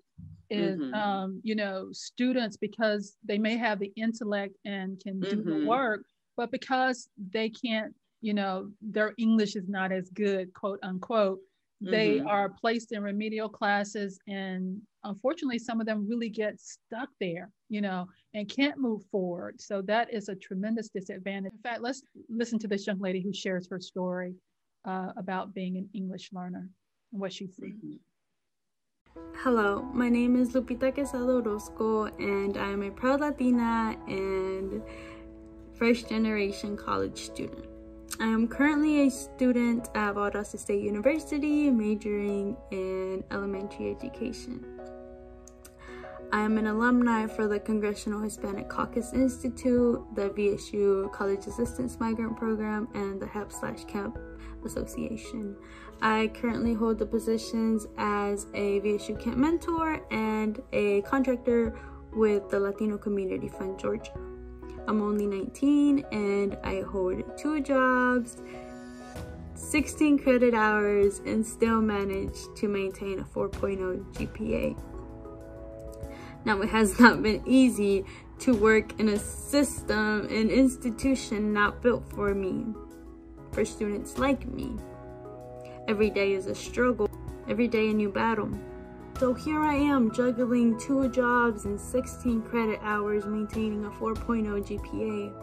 is 0.50 0.80
mm-hmm. 0.80 0.94
um, 0.94 1.40
you 1.44 1.56
know 1.56 1.90
students 1.92 2.58
because 2.58 3.18
they 3.24 3.38
may 3.38 3.58
have 3.58 3.80
the 3.80 3.92
intellect 3.96 4.56
and 4.66 5.00
can 5.00 5.20
do 5.20 5.38
mm-hmm. 5.38 5.50
the 5.62 5.66
work 5.66 6.02
but 6.38 6.52
because 6.52 7.10
they 7.32 7.50
can't 7.50 7.94
you 8.22 8.34
know 8.34 8.70
their 8.82 9.14
english 9.18 9.56
is 9.56 9.68
not 9.68 9.92
as 9.92 10.10
good 10.10 10.54
quote 10.54 10.80
unquote 10.84 11.40
mm-hmm. 11.84 11.92
they 11.92 12.20
are 12.20 12.50
placed 12.50 12.92
in 12.92 13.04
remedial 13.04 13.50
classes 13.50 14.20
and 14.28 14.82
unfortunately 15.04 15.60
some 15.60 15.80
of 15.80 15.86
them 15.86 16.08
really 16.10 16.30
get 16.30 16.60
stuck 16.60 17.10
there 17.20 17.50
you 17.70 17.82
know 17.82 18.08
and 18.34 18.50
can't 18.50 18.78
move 18.78 19.04
forward 19.12 19.60
so 19.62 19.82
that 19.82 20.12
is 20.14 20.30
a 20.30 20.36
tremendous 20.36 20.90
disadvantage 20.90 21.54
in 21.54 21.60
fact 21.60 21.82
let's 21.82 22.02
listen 22.28 22.58
to 22.58 22.68
this 22.68 22.88
young 22.88 23.00
lady 23.00 23.22
who 23.22 23.34
shares 23.34 23.68
her 23.70 23.80
story 23.80 24.34
uh, 24.86 25.12
about 25.18 25.54
being 25.54 25.78
an 25.78 25.90
english 25.94 26.30
learner 26.34 26.70
and 27.12 27.22
what 27.22 27.34
she 27.34 27.48
sees 27.48 27.76
mm-hmm. 27.76 27.98
Hello, 29.38 29.82
my 29.94 30.10
name 30.10 30.36
is 30.36 30.50
Lupita 30.50 30.94
Quesada 30.94 31.24
Orozco, 31.24 32.06
and 32.06 32.58
I 32.58 32.70
am 32.70 32.84
a 32.84 32.92
proud 32.92 33.22
Latina 33.22 33.96
and 34.08 34.84
first 35.74 36.10
generation 36.10 36.76
college 36.76 37.18
student. 37.18 37.66
I 38.20 38.26
am 38.26 38.48
currently 38.48 39.08
a 39.08 39.10
student 39.10 39.88
at 39.96 40.16
Valdosta 40.16 40.60
State 40.60 40.84
University, 40.84 41.70
majoring 41.72 42.58
in 42.72 43.24
elementary 43.32 43.92
education. 43.92 44.66
I 46.34 46.42
am 46.42 46.58
an 46.58 46.68
alumni 46.68 47.26
for 47.26 47.48
the 47.48 47.60
Congressional 47.60 48.20
Hispanic 48.22 48.68
Caucus 48.68 49.14
Institute, 49.14 50.04
the 50.16 50.30
VSU 50.30 51.12
College 51.14 51.48
Assistance 51.48 51.98
Migrant 52.00 52.36
Program, 52.36 52.90
and 52.94 53.22
the 53.22 53.26
HEP 53.26 53.52
slash 53.52 53.86
CAMP 53.86 54.18
Association. 54.66 55.56
I 56.02 56.32
currently 56.34 56.74
hold 56.74 57.00
the 57.00 57.06
positions 57.06 57.88
as 57.98 58.48
a 58.54 58.80
VSU 58.82 59.20
Camp 59.22 59.38
Mentor 59.38 60.02
and 60.12 60.62
a 60.72 61.02
contractor 61.02 61.78
with 62.14 62.50
the 62.50 62.60
Latino 62.60 62.98
Community 62.98 63.48
Fund 63.50 63.80
Georgia. 63.80 64.14
I'm 64.88 65.02
only 65.02 65.28
19 65.28 66.06
and 66.12 66.58
I 66.64 66.82
hold 66.82 67.38
two 67.38 67.62
jobs, 67.62 68.38
16 69.54 70.20
credit 70.20 70.54
hours, 70.54 71.22
and 71.26 71.46
still 71.46 71.82
manage 71.82 72.38
to 72.56 72.68
maintain 72.68 73.20
a 73.20 73.24
4.0 73.24 74.04
GPA. 74.14 74.82
Now, 76.46 76.62
it 76.62 76.70
has 76.70 77.00
not 77.00 77.22
been 77.22 77.44
easy 77.46 78.06
to 78.40 78.56
work 78.56 79.00
in 79.00 79.10
a 79.10 79.20
system, 79.20 80.22
an 80.30 80.50
institution 80.50 81.52
not 81.54 81.82
built 81.82 82.10
for 82.14 82.34
me, 82.34 82.66
for 83.52 83.66
students 83.66 84.18
like 84.18 84.46
me. 84.48 84.76
Every 85.88 86.10
day 86.10 86.34
is 86.34 86.46
a 86.46 86.56
struggle, 86.56 87.10
every 87.48 87.68
day 87.68 87.90
a 87.90 87.94
new 87.94 88.10
battle. 88.10 88.52
So 89.20 89.34
here 89.34 89.62
I 89.62 89.76
am 89.76 90.14
juggling 90.14 90.80
two 90.80 91.10
jobs 91.10 91.66
and 91.66 91.80
16 91.80 92.44
credit 92.44 92.80
hours, 92.82 93.26
maintaining 93.26 93.86
a 93.86 93.90
4.0 93.90 94.46
GPA. 94.66 95.34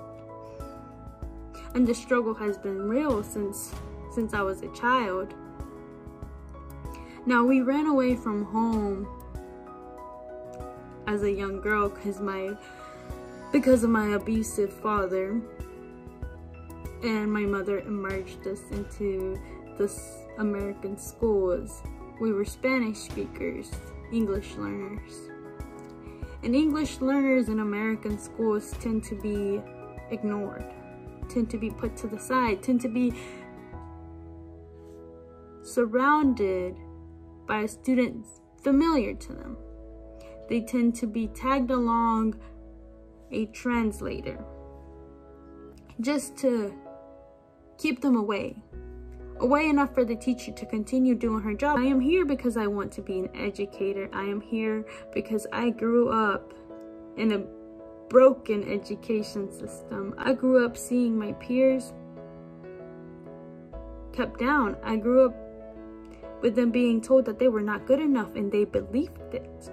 And 1.74 1.86
the 1.86 1.94
struggle 1.94 2.32
has 2.34 2.56
been 2.56 2.88
real 2.88 3.22
since 3.22 3.74
since 4.14 4.32
I 4.32 4.40
was 4.40 4.62
a 4.62 4.68
child. 4.68 5.34
Now 7.26 7.44
we 7.44 7.60
ran 7.60 7.86
away 7.86 8.16
from 8.16 8.46
home 8.46 9.06
as 11.06 11.22
a 11.22 11.30
young 11.30 11.60
girl 11.60 11.90
because 11.90 12.20
my 12.20 12.56
because 13.52 13.84
of 13.84 13.90
my 13.90 14.14
abusive 14.14 14.72
father 14.72 15.40
and 17.02 17.32
my 17.32 17.42
mother 17.42 17.80
emerged 17.80 18.46
us 18.46 18.62
into 18.70 19.40
this 19.78 20.24
American 20.38 20.96
schools, 20.96 21.82
we 22.20 22.32
were 22.32 22.44
Spanish 22.44 22.98
speakers, 22.98 23.70
English 24.12 24.54
learners. 24.56 25.30
And 26.42 26.54
English 26.54 27.00
learners 27.00 27.48
in 27.48 27.60
American 27.60 28.18
schools 28.18 28.72
tend 28.80 29.04
to 29.04 29.14
be 29.14 29.60
ignored, 30.10 30.64
tend 31.28 31.50
to 31.50 31.58
be 31.58 31.70
put 31.70 31.96
to 31.98 32.06
the 32.06 32.18
side, 32.18 32.62
tend 32.62 32.80
to 32.82 32.88
be 32.88 33.12
surrounded 35.62 36.76
by 37.46 37.66
students 37.66 38.40
familiar 38.62 39.14
to 39.14 39.32
them. 39.32 39.56
They 40.48 40.60
tend 40.60 40.94
to 40.96 41.06
be 41.06 41.28
tagged 41.28 41.70
along 41.70 42.36
a 43.32 43.46
translator 43.46 44.42
just 46.00 46.36
to 46.38 46.72
keep 47.78 48.00
them 48.00 48.16
away. 48.16 48.56
Away 49.40 49.68
enough 49.68 49.92
for 49.94 50.04
the 50.04 50.16
teacher 50.16 50.50
to 50.52 50.66
continue 50.66 51.14
doing 51.14 51.42
her 51.42 51.52
job. 51.52 51.78
I 51.78 51.84
am 51.84 52.00
here 52.00 52.24
because 52.24 52.56
I 52.56 52.66
want 52.66 52.90
to 52.92 53.02
be 53.02 53.18
an 53.18 53.28
educator. 53.34 54.08
I 54.12 54.22
am 54.22 54.40
here 54.40 54.84
because 55.12 55.46
I 55.52 55.70
grew 55.70 56.08
up 56.08 56.54
in 57.16 57.32
a 57.32 57.44
broken 58.08 58.72
education 58.72 59.52
system. 59.52 60.14
I 60.16 60.32
grew 60.32 60.64
up 60.64 60.76
seeing 60.76 61.18
my 61.18 61.32
peers 61.32 61.92
kept 64.12 64.38
down. 64.38 64.76
I 64.82 64.96
grew 64.96 65.26
up 65.26 65.34
with 66.40 66.54
them 66.54 66.70
being 66.70 67.00
told 67.00 67.24
that 67.26 67.38
they 67.38 67.48
were 67.48 67.60
not 67.60 67.86
good 67.86 68.00
enough 68.00 68.34
and 68.36 68.50
they 68.50 68.64
believed 68.64 69.34
it 69.34 69.70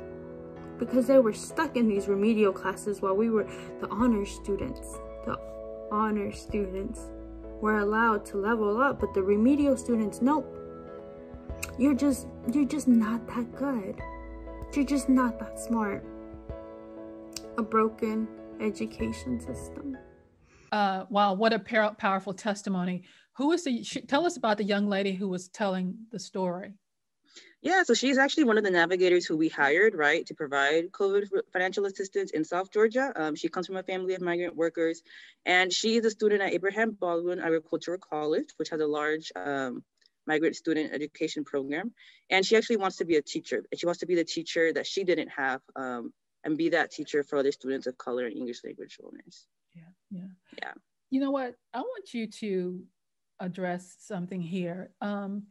because 0.78 1.08
they 1.08 1.20
were 1.20 1.34
stuck 1.34 1.78
in 1.78 1.88
these 1.88 2.08
remedial 2.08 2.52
classes 2.52 3.02
while 3.02 3.16
we 3.16 3.30
were 3.30 3.48
the 3.80 3.88
honor 3.90 4.26
students. 4.26 5.00
The 5.26 5.38
honor 5.92 6.32
students 6.32 7.12
were 7.64 7.80
allowed 7.80 8.26
to 8.26 8.36
level 8.36 8.82
up, 8.82 9.00
but 9.00 9.14
the 9.14 9.24
remedial 9.24 9.78
students, 9.78 10.22
nope. 10.22 10.46
You're 11.80 11.94
just 11.94 12.28
you're 12.52 12.66
just 12.66 12.90
not 12.90 13.26
that 13.28 13.56
good. 13.56 14.02
You're 14.74 14.84
just 14.84 15.08
not 15.08 15.40
that 15.40 15.58
smart. 15.58 16.04
A 17.58 17.64
broken 17.64 18.28
education 18.60 19.40
system. 19.40 19.98
Uh, 20.74 21.06
wow, 21.10 21.32
what 21.34 21.54
a 21.54 21.60
powerful 21.98 22.34
testimony. 22.34 23.04
Who 23.38 23.54
is 23.54 23.64
the, 23.64 23.82
tell 24.10 24.26
us 24.26 24.36
about 24.36 24.58
the 24.58 24.66
young 24.66 24.88
lady 24.88 25.14
who 25.14 25.30
was 25.30 25.48
telling 25.48 25.96
the 26.12 26.20
story. 26.20 26.74
Yeah, 27.62 27.84
so 27.84 27.94
she's 27.94 28.18
actually 28.18 28.44
one 28.44 28.58
of 28.58 28.64
the 28.64 28.72
navigators 28.72 29.26
who 29.26 29.38
we 29.38 29.48
hired, 29.48 29.96
right, 29.96 30.26
to 30.26 30.34
provide 30.34 30.92
COVID 30.92 31.30
financial 31.54 31.86
assistance 31.86 32.32
in 32.32 32.44
South 32.44 32.72
Georgia. 32.72 33.14
Um, 33.16 33.36
she 33.36 33.48
comes 33.48 33.68
from 33.68 33.78
a 33.78 33.84
family 33.84 34.16
of 34.16 34.22
migrant 34.22 34.56
workers, 34.56 35.02
and 35.46 35.72
she 35.72 35.96
is 35.96 36.06
a 36.06 36.12
student 36.12 36.42
at 36.42 36.52
Abraham 36.52 36.92
Baldwin 36.92 37.40
Agricultural 37.40 38.00
College, 38.00 38.50
which 38.58 38.70
has 38.70 38.82
a 38.82 38.88
large 38.88 39.32
um, 39.36 39.84
migrant 40.28 40.56
student 40.56 40.94
education 40.94 41.44
program. 41.44 41.94
And 42.30 42.46
she 42.46 42.58
actually 42.58 42.78
wants 42.78 42.98
to 42.98 43.06
be 43.06 43.16
a 43.16 43.22
teacher. 43.22 43.64
And 43.72 43.80
she 43.80 43.86
wants 43.86 44.00
to 44.00 44.06
be 44.06 44.16
the 44.16 44.26
teacher 44.26 44.74
that 44.74 44.86
she 44.86 45.04
didn't 45.04 45.30
have 45.30 45.62
um, 45.76 46.14
and 46.44 46.58
be 46.58 46.70
that 46.70 46.92
teacher 46.92 47.24
for 47.24 47.38
other 47.38 47.52
students 47.52 47.88
of 47.88 47.98
color 47.98 48.26
and 48.26 48.36
English 48.36 48.64
language 48.64 49.00
learners. 49.02 49.48
Yeah, 49.74 49.84
yeah. 50.12 50.28
Yeah. 50.62 50.74
You 51.10 51.20
know 51.20 51.32
what? 51.32 51.56
I 51.74 51.80
want 51.80 52.14
you 52.14 52.28
to 52.28 52.84
address 53.40 53.96
something 54.00 54.42
here. 54.42 54.92
Um, 55.02 55.44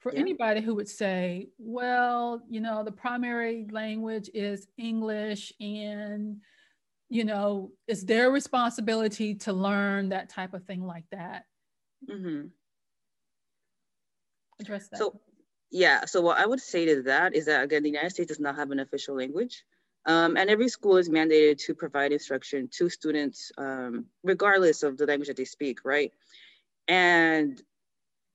for 0.00 0.12
yeah. 0.12 0.20
anybody 0.20 0.60
who 0.60 0.74
would 0.74 0.88
say, 0.88 1.48
well, 1.58 2.42
you 2.48 2.60
know, 2.60 2.82
the 2.82 2.92
primary 2.92 3.66
language 3.70 4.30
is 4.32 4.66
English 4.78 5.52
and, 5.60 6.38
you 7.10 7.24
know, 7.24 7.70
it's 7.86 8.02
their 8.04 8.30
responsibility 8.30 9.34
to 9.34 9.52
learn 9.52 10.08
that 10.08 10.30
type 10.30 10.54
of 10.54 10.64
thing 10.64 10.84
like 10.84 11.04
that. 11.12 11.44
Mm-hmm. 12.10 12.46
Address 14.58 14.88
that. 14.88 14.98
So, 14.98 15.20
yeah. 15.70 16.06
So, 16.06 16.22
what 16.22 16.38
I 16.38 16.46
would 16.46 16.60
say 16.60 16.86
to 16.86 17.02
that 17.02 17.34
is 17.34 17.44
that, 17.46 17.62
again, 17.62 17.82
the 17.82 17.90
United 17.90 18.10
States 18.10 18.28
does 18.28 18.40
not 18.40 18.56
have 18.56 18.70
an 18.70 18.80
official 18.80 19.16
language. 19.16 19.64
Um, 20.06 20.38
and 20.38 20.48
every 20.48 20.68
school 20.68 20.96
is 20.96 21.10
mandated 21.10 21.58
to 21.66 21.74
provide 21.74 22.12
instruction 22.12 22.68
to 22.72 22.88
students, 22.88 23.52
um, 23.58 24.06
regardless 24.22 24.82
of 24.82 24.96
the 24.96 25.04
language 25.04 25.28
that 25.28 25.36
they 25.36 25.44
speak, 25.44 25.80
right? 25.84 26.10
And 26.88 27.62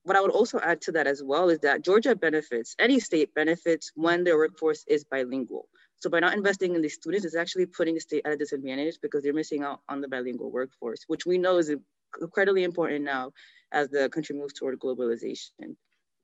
what 0.05 0.15
I 0.15 0.21
would 0.21 0.31
also 0.31 0.59
add 0.59 0.81
to 0.81 0.91
that 0.93 1.07
as 1.07 1.23
well 1.23 1.49
is 1.49 1.59
that 1.59 1.83
Georgia 1.83 2.15
benefits, 2.15 2.75
any 2.77 2.99
state 2.99 3.33
benefits 3.33 3.91
when 3.95 4.23
their 4.23 4.37
workforce 4.37 4.85
is 4.87 5.03
bilingual. 5.03 5.67
So 5.97 6.11
by 6.11 6.19
not 6.19 6.35
investing 6.35 6.75
in 6.75 6.81
these 6.83 6.93
students, 6.93 7.25
it's 7.25 7.35
actually 7.35 7.65
putting 7.65 7.95
the 7.95 7.99
state 7.99 8.21
at 8.23 8.31
a 8.31 8.37
disadvantage 8.37 8.97
because 9.01 9.23
they're 9.23 9.33
missing 9.33 9.63
out 9.63 9.81
on 9.89 10.01
the 10.01 10.07
bilingual 10.07 10.51
workforce, 10.51 11.05
which 11.07 11.25
we 11.25 11.39
know 11.39 11.57
is 11.57 11.73
incredibly 12.21 12.63
important 12.63 13.03
now 13.03 13.31
as 13.71 13.89
the 13.89 14.07
country 14.09 14.35
moves 14.35 14.53
toward 14.53 14.79
globalization. 14.79 15.75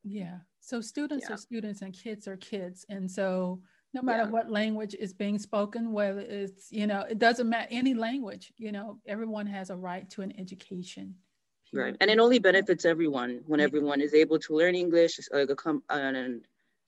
Yeah. 0.03 0.37
So 0.59 0.79
students 0.79 1.25
yeah. 1.27 1.33
are 1.33 1.37
students 1.37 1.81
and 1.81 1.91
kids 1.91 2.27
are 2.27 2.37
kids. 2.37 2.85
And 2.87 3.09
so 3.09 3.61
no 3.95 4.03
matter 4.03 4.23
yeah. 4.23 4.29
what 4.29 4.51
language 4.51 4.93
is 4.93 5.11
being 5.11 5.39
spoken, 5.39 5.91
whether 5.91 6.19
it's, 6.19 6.71
you 6.71 6.85
know, 6.85 7.01
it 7.01 7.17
doesn't 7.17 7.49
matter 7.49 7.67
any 7.71 7.95
language, 7.95 8.53
you 8.57 8.71
know, 8.71 8.99
everyone 9.07 9.47
has 9.47 9.71
a 9.71 9.75
right 9.75 10.07
to 10.11 10.21
an 10.21 10.33
education. 10.39 11.15
Right. 11.73 11.95
And 12.01 12.11
it 12.11 12.19
only 12.19 12.39
benefits 12.39 12.83
everyone 12.83 13.41
when 13.47 13.61
everyone 13.61 14.01
is 14.01 14.13
able 14.13 14.39
to 14.39 14.55
learn 14.55 14.75
English 14.75 15.19
like, 15.31 15.47
accom- 15.47 15.83
and 15.89 16.41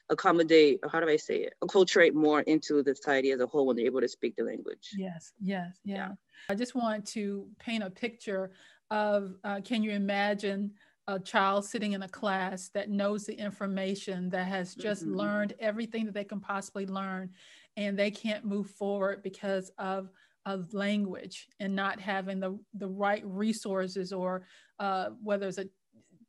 accommodate, 0.10 0.82
how 0.92 1.00
do 1.00 1.08
I 1.08 1.16
say 1.16 1.38
it, 1.38 1.54
acculturate 1.64 2.14
more 2.14 2.42
into 2.42 2.84
the 2.84 2.96
society 2.96 3.32
as 3.32 3.40
a 3.40 3.48
whole 3.48 3.66
when 3.66 3.78
they're 3.78 3.86
able 3.86 4.02
to 4.02 4.10
speak 4.10 4.36
the 4.36 4.44
language. 4.44 4.92
Yes, 4.98 5.32
yes, 5.40 5.80
yeah. 5.86 5.96
yeah. 5.96 6.10
I 6.50 6.56
just 6.56 6.76
want 6.76 7.06
to 7.08 7.48
paint 7.60 7.84
a 7.84 7.90
picture 7.90 8.52
of 8.92 9.36
uh, 9.44 9.62
can 9.62 9.84
you 9.84 9.92
imagine 9.92 10.74
a 11.08 11.20
child 11.20 11.66
sitting 11.66 11.94
in 11.94 12.04
a 12.04 12.08
class 12.08 12.70
that 12.70 12.90
knows 12.90 13.26
the 13.26 13.34
information, 13.34 14.30
that 14.30 14.48
has 14.48 14.74
just 14.76 15.04
mm-hmm. 15.04 15.16
learned 15.16 15.54
everything 15.60 16.06
that 16.06 16.14
they 16.14 16.24
can 16.24 16.40
possibly 16.40 16.86
learn, 16.86 17.30
and 17.76 17.98
they 17.98 18.12
can't 18.12 18.46
move 18.46 18.70
forward 18.70 19.22
because 19.22 19.72
of 19.78 20.10
of 20.46 20.74
language 20.74 21.48
and 21.60 21.76
not 21.76 22.00
having 22.00 22.40
the, 22.40 22.58
the 22.74 22.88
right 22.88 23.24
resources 23.26 24.12
or 24.12 24.46
uh, 24.80 25.10
whether 25.22 25.48
it's 25.48 25.58
a 25.58 25.68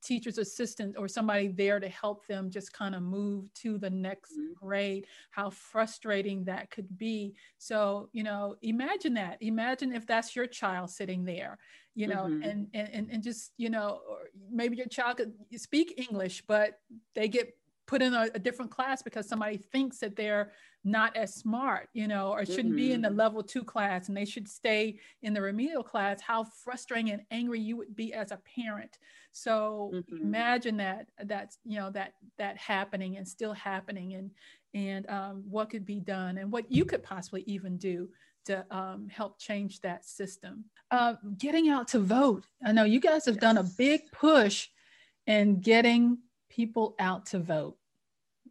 teacher's 0.04 0.38
assistant 0.38 0.96
or 0.98 1.08
somebody 1.08 1.48
there 1.48 1.80
to 1.80 1.88
help 1.88 2.26
them 2.26 2.50
just 2.50 2.72
kind 2.72 2.94
of 2.94 3.02
move 3.02 3.52
to 3.54 3.78
the 3.78 3.88
next 3.88 4.32
mm-hmm. 4.32 4.52
grade 4.54 5.06
how 5.30 5.48
frustrating 5.48 6.44
that 6.44 6.70
could 6.70 6.98
be 6.98 7.34
so 7.58 8.08
you 8.12 8.22
know 8.22 8.54
imagine 8.62 9.14
that 9.14 9.38
imagine 9.40 9.92
if 9.94 10.06
that's 10.06 10.36
your 10.36 10.46
child 10.46 10.90
sitting 10.90 11.24
there 11.24 11.58
you 11.94 12.06
know 12.06 12.24
mm-hmm. 12.24 12.42
and, 12.42 12.68
and 12.74 13.08
and 13.10 13.22
just 13.22 13.52
you 13.56 13.70
know 13.70 14.00
maybe 14.50 14.76
your 14.76 14.86
child 14.86 15.16
could 15.16 15.32
speak 15.56 15.94
english 15.96 16.42
but 16.46 16.80
they 17.14 17.26
get 17.26 17.56
put 17.86 18.02
in 18.02 18.14
a, 18.14 18.28
a, 18.34 18.38
different 18.38 18.70
class 18.70 19.02
because 19.02 19.28
somebody 19.28 19.56
thinks 19.56 19.98
that 19.98 20.16
they're 20.16 20.52
not 20.84 21.16
as 21.16 21.34
smart, 21.34 21.88
you 21.94 22.06
know, 22.06 22.32
or 22.32 22.44
shouldn't 22.44 22.66
mm-hmm. 22.66 22.76
be 22.76 22.92
in 22.92 23.00
the 23.00 23.08
mm-hmm. 23.08 23.18
level 23.18 23.42
two 23.42 23.64
class 23.64 24.08
and 24.08 24.16
they 24.16 24.24
should 24.24 24.46
stay 24.46 24.98
in 25.22 25.32
the 25.32 25.40
remedial 25.40 25.82
class, 25.82 26.20
how 26.20 26.44
frustrating 26.44 27.10
and 27.10 27.22
angry 27.30 27.58
you 27.58 27.76
would 27.76 27.96
be 27.96 28.12
as 28.12 28.30
a 28.30 28.40
parent. 28.54 28.98
So 29.32 29.90
mm-hmm. 29.94 30.16
imagine 30.16 30.76
that 30.76 31.08
that's, 31.24 31.58
you 31.64 31.78
know, 31.78 31.90
that 31.90 32.14
that 32.36 32.56
happening 32.58 33.16
and 33.16 33.26
still 33.26 33.54
happening 33.54 34.14
and 34.14 34.30
and 34.74 35.08
um, 35.08 35.44
what 35.48 35.70
could 35.70 35.86
be 35.86 36.00
done 36.00 36.38
and 36.38 36.52
what 36.52 36.70
you 36.70 36.84
could 36.84 37.02
possibly 37.02 37.44
even 37.46 37.78
do 37.78 38.08
to 38.44 38.64
um, 38.70 39.08
help 39.08 39.38
change 39.38 39.80
that 39.80 40.04
system. 40.04 40.64
Uh, 40.90 41.14
getting 41.38 41.70
out 41.70 41.88
to 41.88 41.98
vote. 41.98 42.44
I 42.64 42.72
know 42.72 42.84
you 42.84 43.00
guys 43.00 43.24
have 43.24 43.36
yes. 43.36 43.40
done 43.40 43.58
a 43.58 43.64
big 43.78 44.02
push 44.12 44.68
in 45.26 45.60
getting 45.60 46.18
people 46.50 46.94
out 46.98 47.26
to 47.26 47.38
vote. 47.38 47.76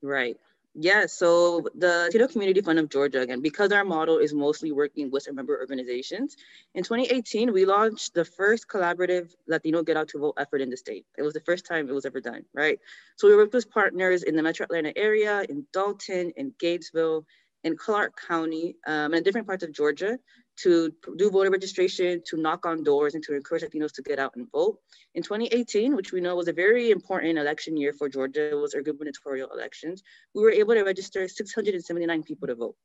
Right. 0.02 0.38
Yeah, 0.76 1.06
so 1.06 1.62
the 1.76 2.06
Latino 2.06 2.28
Community 2.28 2.60
Fund 2.62 2.80
of 2.80 2.90
Georgia, 2.90 3.22
again, 3.22 3.42
because 3.42 3.72
our 3.72 3.86
model 3.86 4.18
is 4.18 4.34
mostly 4.34 4.72
working 4.72 5.12
with 5.12 5.28
our 5.28 5.34
member 5.34 5.60
organizations, 5.60 6.36
in 6.74 6.84
2018, 6.84 7.54
we 7.54 7.66
launched 7.66 8.16
the 8.16 8.26
first 8.26 8.68
collaborative 8.68 9.36
Latino 9.48 9.84
Get 9.84 9.98
Out 9.98 10.08
to 10.10 10.20
Vote 10.20 10.34
effort 10.38 10.62
in 10.62 10.72
the 10.72 10.78
state. 10.78 11.06
It 11.16 11.22
was 11.22 11.36
the 11.36 11.42
first 11.42 11.68
time 11.68 11.88
it 11.88 11.94
was 11.94 12.08
ever 12.08 12.20
done, 12.20 12.46
right? 12.56 12.80
So 13.18 13.28
we 13.28 13.36
worked 13.36 13.54
with 13.54 13.70
partners 13.70 14.24
in 14.24 14.36
the 14.36 14.42
Metro 14.42 14.64
Atlanta 14.64 14.98
area, 14.98 15.46
in 15.48 15.68
Dalton, 15.74 16.32
in 16.38 16.56
Gainesville, 16.60 17.28
in 17.64 17.78
Clarke 17.78 18.20
County, 18.28 18.76
um, 18.88 19.14
and 19.14 19.16
in 19.16 19.24
different 19.24 19.46
parts 19.46 19.64
of 19.64 19.72
Georgia 19.72 20.18
to 20.56 20.94
do 21.18 21.32
voter 21.32 21.50
registration, 21.50 22.22
to 22.28 22.38
knock 22.38 22.66
on 22.66 22.84
doors, 22.84 23.16
and 23.16 23.24
to 23.24 23.36
encourage 23.36 23.64
Latinos 23.64 23.94
to 23.94 24.02
get 24.02 24.20
out 24.20 24.36
and 24.36 24.50
vote. 24.52 24.80
In 25.16 25.24
2018, 25.24 25.96
which 25.96 26.12
we 26.12 26.22
know 26.22 26.36
was 26.36 26.48
a 26.48 26.54
very 26.54 26.92
important 26.92 27.38
election 27.38 27.76
year 27.78 27.94
for 27.94 28.10
Georgia, 28.10 28.52
it 28.52 28.56
was 28.56 28.74
our 28.74 28.82
gubernatorial 28.82 29.50
elections, 29.52 30.04
we 30.36 30.42
were 30.42 30.52
able 30.52 30.74
to 30.74 30.84
register 30.84 31.28
679 31.28 32.24
people 32.24 32.48
to 32.48 32.56
vote. 32.56 32.76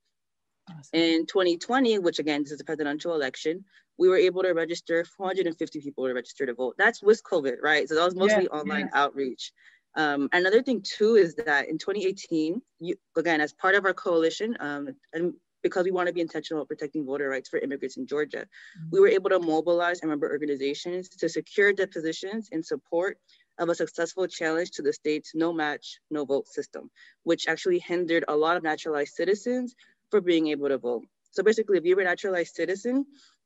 Awesome. 0.70 0.82
In 0.92 1.26
2020, 1.26 1.98
which 1.98 2.18
again, 2.18 2.42
this 2.42 2.52
is 2.52 2.60
a 2.60 2.64
presidential 2.64 3.14
election, 3.14 3.64
we 3.98 4.08
were 4.08 4.16
able 4.16 4.42
to 4.42 4.52
register 4.52 5.04
450 5.04 5.80
people 5.80 6.06
to 6.06 6.14
register 6.14 6.46
to 6.46 6.54
vote. 6.54 6.75
That's 6.78 7.02
with 7.02 7.22
COVID, 7.25 7.56
right? 7.62 7.88
So 7.88 7.96
that 7.96 8.04
was 8.04 8.14
mostly 8.14 8.44
yeah, 8.44 8.58
online 8.58 8.88
yeah. 8.92 9.02
outreach. 9.02 9.52
Um, 9.96 10.28
another 10.32 10.62
thing 10.62 10.82
too 10.82 11.16
is 11.16 11.34
that 11.37 11.68
in 11.68 11.78
2018, 11.78 12.62
you, 12.78 12.94
again, 13.16 13.40
as 13.40 13.52
part 13.52 13.75
of 13.75 13.84
our 13.84 13.94
coalition, 13.94 14.56
um, 14.60 14.94
and 15.12 15.34
because 15.68 15.84
we 15.84 15.90
want 15.90 16.06
to 16.08 16.12
be 16.12 16.20
intentional 16.20 16.60
about 16.60 16.68
protecting 16.68 17.04
voter 17.04 17.28
rights 17.28 17.48
for 17.48 17.58
immigrants 17.58 17.96
in 17.96 18.06
Georgia. 18.06 18.42
Mm-hmm. 18.44 18.88
We 18.92 19.00
were 19.00 19.08
able 19.08 19.30
to 19.30 19.38
mobilize 19.38 20.00
and 20.00 20.10
member 20.10 20.30
organizations 20.30 21.08
to 21.20 21.28
secure 21.28 21.72
depositions 21.72 22.48
in 22.50 22.62
support 22.62 23.18
of 23.58 23.68
a 23.68 23.75
successful 23.75 24.26
challenge 24.26 24.70
to 24.72 24.82
the 24.82 24.92
state's 24.92 25.32
no 25.34 25.52
match, 25.52 26.00
no 26.10 26.25
vote 26.25 26.46
system, 26.48 26.90
which 27.25 27.48
actually 27.48 27.80
hindered 27.80 28.25
a 28.28 28.37
lot 28.44 28.56
of 28.56 28.62
naturalized 28.62 29.14
citizens 29.14 29.75
for 30.10 30.20
being 30.20 30.48
able 30.48 30.68
to 30.68 30.78
vote. 30.78 31.04
So 31.32 31.42
basically, 31.42 31.76
if 31.78 31.84
you're 31.84 32.00
a 32.00 32.04
naturalized 32.04 32.54
citizen, 32.54 33.04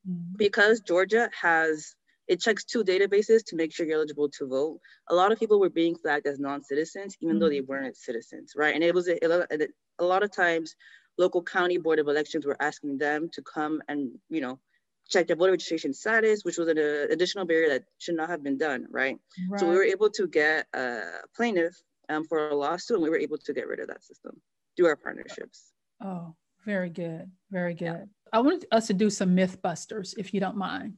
mm-hmm. 0.09 0.37
because 0.37 0.81
Georgia 0.81 1.29
has 1.41 1.95
it 2.29 2.41
checks 2.41 2.65
two 2.65 2.85
databases 2.85 3.45
to 3.47 3.57
make 3.57 3.73
sure 3.73 3.85
you're 3.85 3.97
eligible 3.97 4.29
to 4.29 4.47
vote. 4.47 4.79
A 5.11 5.15
lot 5.15 5.33
of 5.33 5.41
people 5.41 5.59
were 5.59 5.69
being 5.69 5.97
flagged 5.97 6.27
as 6.27 6.39
non-citizens, 6.39 7.17
even 7.21 7.35
mm-hmm. 7.35 7.41
though 7.41 7.49
they 7.49 7.59
mm-hmm. 7.59 7.71
weren't 7.71 7.97
citizens, 7.97 8.53
right? 8.57 8.75
And 8.75 8.85
it 8.85 8.95
was 8.95 9.09
a, 9.09 9.19
a 9.99 10.05
lot 10.05 10.23
of 10.23 10.31
times, 10.35 10.77
local 11.19 11.43
county 11.43 11.79
board 11.79 11.99
of 11.99 12.09
elections 12.09 12.47
were 12.47 12.57
asking 12.61 12.99
them 12.99 13.29
to 13.33 13.43
come 13.43 13.83
and 13.89 14.11
you 14.29 14.41
know 14.41 14.59
check 15.09 15.27
their 15.27 15.37
voter 15.37 15.53
registration 15.53 15.93
status, 15.93 16.45
which 16.45 16.57
was 16.57 16.69
an 16.69 16.79
uh, 16.79 17.07
additional 17.11 17.45
barrier 17.45 17.69
that 17.69 17.85
should 17.99 18.17
not 18.17 18.31
have 18.31 18.43
been 18.43 18.57
done, 18.57 18.87
right? 18.91 19.19
right. 19.51 19.61
So 19.61 19.69
we 19.69 19.75
were 19.75 19.85
able 19.85 20.09
to 20.11 20.27
get 20.27 20.67
a 20.75 21.03
plaintiff 21.37 21.77
um, 22.09 22.25
for 22.25 22.49
a 22.49 22.55
lawsuit, 22.55 22.97
and 22.97 23.03
we 23.03 23.11
were 23.11 23.19
able 23.19 23.39
to 23.39 23.53
get 23.53 23.67
rid 23.67 23.81
of 23.81 23.89
that 23.89 24.03
system 24.03 24.41
through 24.77 24.87
our 24.87 24.97
partnerships. 24.97 25.73
Oh, 26.03 26.35
very 26.65 26.91
good, 26.91 27.31
very 27.51 27.75
good. 27.75 27.87
Yeah. 27.87 28.05
I 28.33 28.41
want 28.41 28.65
us 28.73 28.87
to 28.87 28.95
do 28.95 29.11
some 29.11 29.37
MythBusters, 29.37 30.15
if 30.17 30.33
you 30.33 30.41
don't 30.41 30.57
mind. 30.57 30.95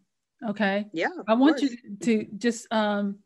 Okay. 0.49 0.87
Yeah. 0.92 1.09
I 1.26 1.35
want 1.35 1.59
course. 1.59 1.73
you 1.73 1.97
to 2.02 2.26
just 2.37 2.73
um, 2.73 3.18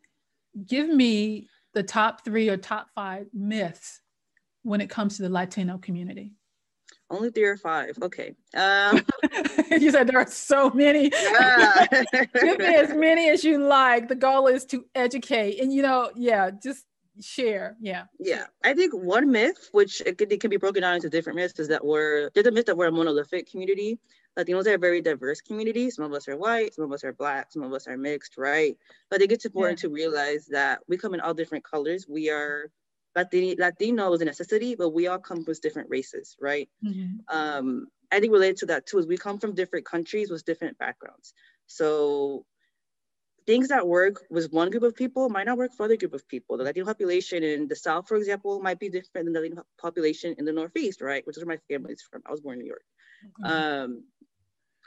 give 0.66 0.88
me 0.88 1.48
the 1.74 1.82
top 1.82 2.24
three 2.24 2.48
or 2.48 2.56
top 2.56 2.88
five 2.94 3.26
myths 3.34 4.00
when 4.62 4.80
it 4.80 4.88
comes 4.88 5.16
to 5.16 5.22
the 5.22 5.28
Latino 5.28 5.78
community. 5.78 6.32
Only 7.10 7.30
three 7.30 7.44
or 7.44 7.56
five. 7.56 7.96
Okay. 8.02 8.34
Um, 8.54 9.00
you 9.70 9.90
said 9.90 10.06
there 10.06 10.18
are 10.18 10.30
so 10.30 10.70
many. 10.70 11.10
Yeah. 11.10 11.86
give 12.34 12.58
me 12.58 12.74
as 12.74 12.92
many 12.94 13.30
as 13.30 13.44
you 13.44 13.58
like. 13.58 14.08
The 14.08 14.14
goal 14.14 14.46
is 14.46 14.66
to 14.66 14.84
educate, 14.94 15.60
and 15.60 15.72
you 15.72 15.82
know, 15.82 16.10
yeah, 16.14 16.50
just 16.50 16.84
share. 17.20 17.76
Yeah. 17.80 18.04
Yeah. 18.18 18.46
I 18.62 18.74
think 18.74 18.92
one 18.94 19.30
myth, 19.30 19.70
which 19.72 20.02
it, 20.02 20.18
could, 20.18 20.30
it 20.30 20.40
can 20.40 20.50
be 20.50 20.56
broken 20.56 20.82
down 20.82 20.96
into 20.96 21.08
different 21.08 21.36
myths, 21.36 21.58
is 21.58 21.68
that 21.68 21.84
we're 21.84 22.30
there's 22.34 22.46
a 22.46 22.50
myth 22.50 22.66
that 22.66 22.76
we're 22.76 22.88
a 22.88 22.92
monolithic 22.92 23.50
community. 23.50 23.98
Latinos 24.38 24.66
are 24.66 24.74
a 24.74 24.78
very 24.78 25.00
diverse 25.00 25.40
community. 25.40 25.90
Some 25.90 26.04
of 26.04 26.12
us 26.12 26.28
are 26.28 26.36
white, 26.36 26.74
some 26.74 26.84
of 26.84 26.92
us 26.92 27.02
are 27.02 27.12
black, 27.12 27.50
some 27.50 27.62
of 27.62 27.72
us 27.72 27.88
are 27.88 27.96
mixed, 27.96 28.38
right? 28.38 28.76
But 29.10 29.20
it 29.20 29.30
gets 29.30 29.44
important 29.44 29.80
yeah. 29.80 29.88
to 29.88 29.94
realize 29.94 30.46
that 30.46 30.80
we 30.86 30.96
come 30.96 31.14
in 31.14 31.20
all 31.20 31.34
different 31.34 31.64
colors. 31.64 32.06
We 32.08 32.30
are 32.30 32.70
Latino, 33.16 33.54
Latino 33.58 34.12
is 34.12 34.20
a 34.20 34.24
necessity, 34.24 34.74
but 34.74 34.90
we 34.90 35.06
all 35.06 35.18
come 35.18 35.44
from 35.44 35.54
different 35.62 35.90
races, 35.90 36.36
right? 36.40 36.68
Mm-hmm. 36.84 37.36
Um, 37.36 37.88
I 38.10 38.20
think 38.20 38.32
related 38.32 38.58
to 38.58 38.66
that 38.66 38.86
too 38.86 38.98
is 38.98 39.06
we 39.06 39.16
come 39.16 39.38
from 39.38 39.54
different 39.54 39.86
countries 39.86 40.30
with 40.30 40.44
different 40.44 40.78
backgrounds. 40.78 41.34
So 41.66 42.44
things 43.46 43.68
that 43.68 43.86
work 43.86 44.22
with 44.30 44.52
one 44.52 44.70
group 44.70 44.82
of 44.82 44.94
people 44.94 45.28
might 45.28 45.46
not 45.46 45.58
work 45.58 45.72
for 45.72 45.84
other 45.84 45.96
group 45.96 46.14
of 46.14 46.26
people. 46.28 46.56
The 46.56 46.64
Latino 46.64 46.86
population 46.86 47.42
in 47.42 47.68
the 47.68 47.76
South, 47.76 48.08
for 48.08 48.16
example, 48.16 48.60
might 48.60 48.78
be 48.78 48.88
different 48.88 49.26
than 49.26 49.32
the 49.32 49.40
Latino 49.40 49.64
population 49.80 50.34
in 50.38 50.44
the 50.44 50.52
Northeast, 50.52 51.00
right? 51.00 51.26
Which 51.26 51.36
is 51.36 51.44
where 51.44 51.56
my 51.56 51.74
family's 51.74 52.02
from. 52.02 52.22
I 52.26 52.30
was 52.30 52.40
born 52.40 52.54
in 52.54 52.60
New 52.60 52.66
York. 52.66 52.84
Mm-hmm. 53.42 53.52
Um, 53.52 54.04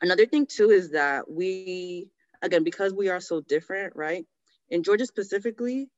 Another 0.01 0.25
thing 0.25 0.47
too 0.47 0.71
is 0.71 0.91
that 0.91 1.29
we, 1.29 2.09
again, 2.41 2.63
because 2.63 2.93
we 2.93 3.09
are 3.09 3.19
so 3.19 3.41
different, 3.41 3.95
right? 3.95 4.25
In 4.69 4.81
Georgia 4.83 5.05
specifically, 5.05 5.89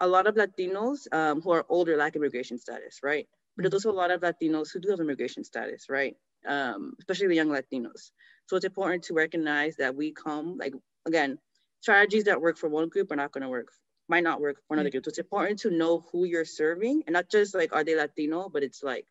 a 0.00 0.06
lot 0.06 0.26
of 0.26 0.34
Latinos 0.34 1.06
um, 1.12 1.40
who 1.40 1.50
are 1.50 1.66
older 1.68 1.96
lack 1.96 2.16
immigration 2.16 2.58
status, 2.58 3.00
right? 3.02 3.28
But 3.56 3.64
there's 3.64 3.74
also 3.74 3.90
a 3.90 4.00
lot 4.00 4.10
of 4.10 4.20
Latinos 4.22 4.72
who 4.72 4.80
do 4.80 4.90
have 4.90 5.00
immigration 5.00 5.44
status, 5.44 5.86
right? 5.88 6.16
Um, 6.46 6.94
especially 6.98 7.28
the 7.28 7.34
young 7.34 7.48
Latinos. 7.48 8.10
So 8.46 8.56
it's 8.56 8.64
important 8.64 9.04
to 9.04 9.14
recognize 9.14 9.76
that 9.76 9.94
we 9.94 10.12
come, 10.12 10.56
like, 10.56 10.74
again, 11.06 11.38
strategies 11.80 12.24
that 12.24 12.40
work 12.40 12.58
for 12.58 12.68
one 12.68 12.88
group 12.88 13.12
are 13.12 13.16
not 13.16 13.32
going 13.32 13.42
to 13.42 13.48
work, 13.48 13.68
might 14.08 14.24
not 14.24 14.40
work 14.40 14.56
for 14.66 14.74
another 14.74 14.90
group. 14.90 15.04
So 15.04 15.10
it's 15.10 15.18
important 15.18 15.60
to 15.60 15.70
know 15.70 16.04
who 16.10 16.24
you're 16.24 16.44
serving 16.44 17.04
and 17.06 17.14
not 17.14 17.30
just 17.30 17.54
like, 17.54 17.74
are 17.74 17.84
they 17.84 17.96
Latino, 17.96 18.48
but 18.48 18.62
it's 18.62 18.82
like, 18.82 19.06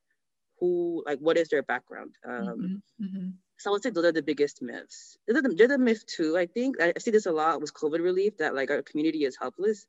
who, 0.60 1.04
like, 1.06 1.20
what 1.20 1.38
is 1.38 1.50
their 1.50 1.64
background? 1.64 2.16
Um, 2.28 2.34
mm-hmm. 2.34 3.06
Mm-hmm. 3.06 3.30
So 3.60 3.70
I 3.70 3.74
would 3.74 3.84
say 3.84 3.90
those 3.90 4.06
are 4.06 4.12
the 4.12 4.22
biggest 4.22 4.62
myths. 4.62 5.18
They're 5.28 5.42
the, 5.42 5.54
they're 5.56 5.68
the 5.68 5.78
myth 5.78 6.06
too. 6.06 6.38
I 6.38 6.46
think 6.48 6.82
I 6.82 6.94
see 6.98 7.12
this 7.12 7.26
a 7.26 7.32
lot 7.32 7.62
with 7.62 7.74
COVID 7.74 8.02
relief 8.02 8.38
that 8.38 8.56
like 8.56 8.72
our 8.72 8.82
community 8.82 9.26
is 9.26 9.38
helpless, 9.40 9.86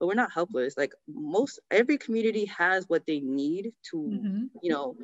but 0.00 0.06
we're 0.06 0.14
not 0.14 0.32
helpless. 0.32 0.76
Like 0.76 0.94
most 1.06 1.60
every 1.70 1.98
community 1.98 2.46
has 2.46 2.88
what 2.88 3.06
they 3.06 3.20
need 3.20 3.72
to, 3.90 3.96
mm-hmm. 3.96 4.44
you 4.62 4.72
know, 4.72 4.96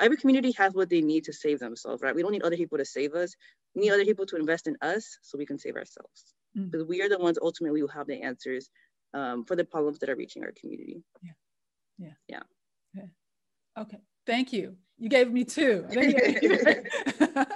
every 0.00 0.16
community 0.16 0.52
has 0.52 0.72
what 0.72 0.88
they 0.88 1.02
need 1.02 1.24
to 1.24 1.32
save 1.32 1.60
themselves, 1.60 2.02
right? 2.02 2.14
We 2.14 2.22
don't 2.22 2.32
need 2.32 2.42
other 2.42 2.56
people 2.56 2.78
to 2.78 2.84
save 2.86 3.12
us. 3.12 3.36
We 3.74 3.82
need 3.82 3.92
other 3.92 4.04
people 4.04 4.24
to 4.26 4.36
invest 4.36 4.66
in 4.66 4.76
us 4.80 5.18
so 5.22 5.36
we 5.36 5.46
can 5.46 5.58
save 5.58 5.76
ourselves. 5.76 6.34
Mm-hmm. 6.56 6.70
Because 6.70 6.86
we 6.86 7.02
are 7.02 7.08
the 7.08 7.18
ones 7.18 7.38
ultimately 7.40 7.80
who 7.80 7.86
have 7.88 8.06
the 8.06 8.22
answers 8.22 8.70
um, 9.12 9.44
for 9.44 9.56
the 9.56 9.64
problems 9.64 9.98
that 9.98 10.08
are 10.08 10.16
reaching 10.16 10.42
our 10.42 10.52
community. 10.58 11.02
Yeah. 11.22 11.32
Yeah. 11.98 12.12
Yeah. 12.28 12.42
yeah. 12.94 13.82
Okay. 13.82 13.98
Thank 14.26 14.52
you. 14.52 14.76
You 14.98 15.10
gave 15.10 15.30
me 15.30 15.44
two. 15.44 15.86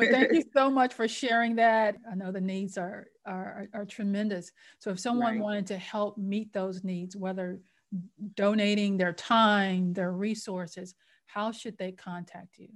but 0.00 0.10
thank 0.10 0.32
you 0.32 0.42
so 0.54 0.70
much 0.70 0.94
for 0.94 1.06
sharing 1.06 1.56
that. 1.56 1.96
I 2.10 2.14
know 2.14 2.32
the 2.32 2.40
needs 2.40 2.78
are 2.78 3.06
are, 3.26 3.68
are 3.74 3.84
tremendous. 3.84 4.50
So 4.78 4.90
if 4.90 5.00
someone 5.00 5.34
right. 5.34 5.42
wanted 5.42 5.66
to 5.68 5.78
help 5.78 6.18
meet 6.18 6.52
those 6.52 6.82
needs, 6.82 7.16
whether 7.16 7.60
donating 8.34 8.96
their 8.96 9.12
time, 9.12 9.92
their 9.92 10.12
resources, 10.12 10.94
how 11.26 11.52
should 11.52 11.76
they 11.78 11.92
contact 11.92 12.58
you? 12.58 12.68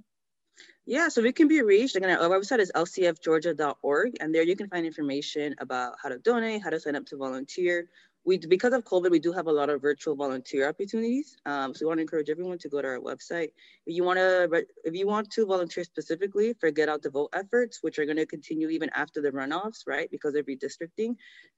Yeah, 0.85 1.09
so 1.09 1.21
we 1.21 1.33
can 1.33 1.47
be 1.47 1.61
reached. 1.61 1.95
Again, 1.95 2.17
our 2.17 2.29
website 2.29 2.59
is 2.59 2.71
lcfgeorgia.org, 2.75 4.13
and 4.19 4.33
there 4.33 4.43
you 4.43 4.55
can 4.55 4.69
find 4.69 4.85
information 4.85 5.55
about 5.59 5.95
how 6.01 6.09
to 6.09 6.19
donate, 6.19 6.61
how 6.61 6.69
to 6.69 6.79
sign 6.79 6.95
up 6.95 7.05
to 7.07 7.17
volunteer, 7.17 7.89
we 8.25 8.37
because 8.37 8.73
of 8.73 8.83
COVID, 8.83 9.11
we 9.11 9.19
do 9.19 9.31
have 9.31 9.47
a 9.47 9.51
lot 9.51 9.69
of 9.69 9.81
virtual 9.81 10.15
volunteer 10.15 10.67
opportunities. 10.67 11.37
Um, 11.45 11.73
so 11.73 11.85
we 11.85 11.87
want 11.87 11.99
to 11.99 12.01
encourage 12.01 12.29
everyone 12.29 12.57
to 12.59 12.69
go 12.69 12.81
to 12.81 12.87
our 12.87 12.99
website. 12.99 13.49
If 13.85 13.95
you 13.95 14.03
want 14.03 14.17
to, 14.17 14.65
if 14.83 14.95
you 14.95 15.07
want 15.07 15.29
to 15.31 15.45
volunteer 15.45 15.83
specifically 15.83 16.53
for 16.59 16.71
Get 16.71 16.89
Out 16.89 17.03
the 17.03 17.11
Vote 17.11 17.29
efforts, 17.33 17.79
which 17.81 17.99
are 17.99 18.05
going 18.05 18.17
to 18.17 18.25
continue 18.25 18.69
even 18.69 18.89
after 18.95 19.21
the 19.21 19.31
runoffs, 19.31 19.83
right? 19.87 20.09
Because 20.09 20.33
of 20.35 20.45
redistricting, 20.47 21.15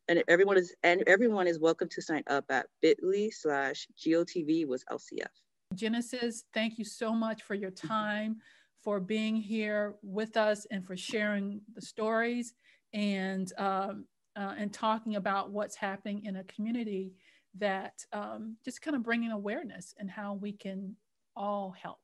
and 0.10 0.23
everyone 0.27 0.58
is 0.58 0.75
and 0.84 1.03
everyone 1.08 1.47
is 1.47 1.60
welcome 1.60 1.88
to 1.89 2.01
sign 2.01 2.23
up 2.27 2.45
at 2.49 2.67
Bitly 2.84 3.34
slash 3.34 3.88
GOTV 3.97 4.67
with 4.67 4.84
LCF. 4.91 5.27
Genesis, 5.73 6.43
thank 6.53 6.77
you 6.77 6.86
so 6.86 7.13
much 7.13 7.43
for 7.43 7.56
your 7.56 7.71
time, 7.71 8.38
for 8.84 8.99
being 8.99 9.38
here 9.38 9.95
with 10.01 10.36
us, 10.36 10.65
and 10.69 10.86
for 10.86 10.97
sharing 10.97 11.62
the 11.73 11.82
stories 11.82 12.53
and. 12.93 13.53
Um, 13.58 14.06
uh, 14.38 14.54
and 14.58 14.71
talking 14.71 15.15
about 15.15 15.52
what's 15.52 15.76
happening 15.76 16.23
in 16.26 16.38
a 16.38 16.43
community 16.45 17.13
that 17.58 18.06
um, 18.13 18.56
just 18.63 18.82
kind 18.82 18.95
of 18.95 19.04
bringing 19.04 19.32
awareness 19.32 19.95
and 19.97 20.10
how 20.10 20.36
we 20.36 20.52
can 20.52 20.95
all 21.36 21.71
help. 21.71 22.00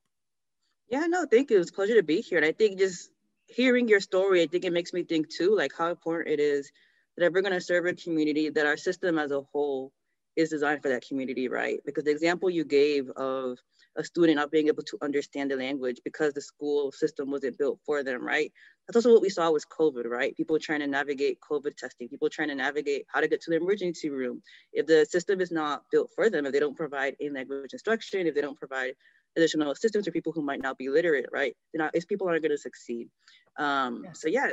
Yeah, 0.89 1.06
no, 1.08 1.26
thank 1.26 1.52
you. 1.52 1.60
It's 1.60 1.69
a 1.69 1.74
pleasure 1.74 1.96
to 1.96 2.04
be 2.04 2.22
here. 2.22 2.38
And 2.38 2.46
I 2.46 2.52
think 2.52 2.80
just 2.80 3.12
hearing 3.46 3.88
your 3.88 4.00
story, 4.00 4.41
I 4.41 4.48
think 4.48 4.65
it 4.65 4.74
makes 4.74 4.93
me 4.93 5.04
think 5.04 5.30
too, 5.30 5.56
like 5.56 5.72
how 5.78 5.89
important 5.89 6.34
it 6.34 6.39
is 6.39 6.72
that 7.17 7.26
if 7.26 7.34
we're 7.34 7.41
going 7.41 7.54
to 7.54 7.62
serve 7.62 7.86
a 7.86 7.93
community, 7.93 8.50
that 8.50 8.65
our 8.65 8.78
system 8.78 9.19
as 9.19 9.32
a 9.32 9.41
whole 9.41 9.91
is 10.36 10.50
designed 10.50 10.82
for 10.82 10.89
that 10.89 11.08
community, 11.08 11.48
right? 11.48 11.80
Because 11.86 12.04
the 12.06 12.12
example 12.12 12.50
you 12.50 12.65
gave 12.65 13.10
of 13.12 13.60
a 13.95 14.03
student 14.03 14.38
not 14.38 14.51
being 14.51 14.67
able 14.67 14.84
to 14.84 14.97
understand 15.01 15.51
the 15.51 15.56
language 15.56 15.99
because 16.03 16.34
the 16.34 16.41
school 16.41 16.91
system 16.91 17.29
wasn't 17.29 17.58
built 17.58 17.79
for 17.86 18.03
them, 18.03 18.25
right? 18.25 18.51
That's 18.88 18.95
also 18.95 19.13
what 19.13 19.21
we 19.21 19.29
saw 19.29 19.51
with 19.51 19.67
COVID, 19.69 20.06
right? 20.06 20.36
People 20.36 20.58
trying 20.60 20.79
to 20.79 20.88
navigate 20.88 21.39
COVID 21.39 21.75
testing, 21.77 22.10
people 22.10 22.29
trying 22.29 22.49
to 22.49 22.56
navigate 22.56 23.06
how 23.08 23.21
to 23.21 23.27
get 23.27 23.41
to 23.41 23.51
the 23.51 23.58
emergency 23.58 24.10
room. 24.10 24.41
If 24.73 24.88
the 24.88 25.06
system 25.06 25.41
is 25.41 25.51
not 25.51 25.84
built 25.91 26.10
for 26.15 26.29
them, 26.29 26.45
if 26.45 26.53
they 26.53 26.60
don't 26.60 26.75
provide 26.75 27.15
in 27.19 27.34
language 27.34 27.73
instruction, 27.73 28.27
if 28.27 28.36
they 28.36 28.41
don't 28.41 28.58
provide 28.58 28.95
additional 29.36 29.71
assistance 29.71 30.06
for 30.06 30.12
people 30.12 30.32
who 30.32 30.41
might 30.41 30.62
not 30.62 30.77
be 30.77 30.89
literate, 30.89 31.27
right? 31.32 31.56
Not, 31.73 31.91
if 31.93 32.08
people 32.08 32.27
aren't 32.27 32.41
going 32.41 32.51
to 32.51 32.58
succeed. 32.58 33.10
Um, 33.58 34.01
yeah. 34.06 34.12
So 34.13 34.27
yeah, 34.27 34.47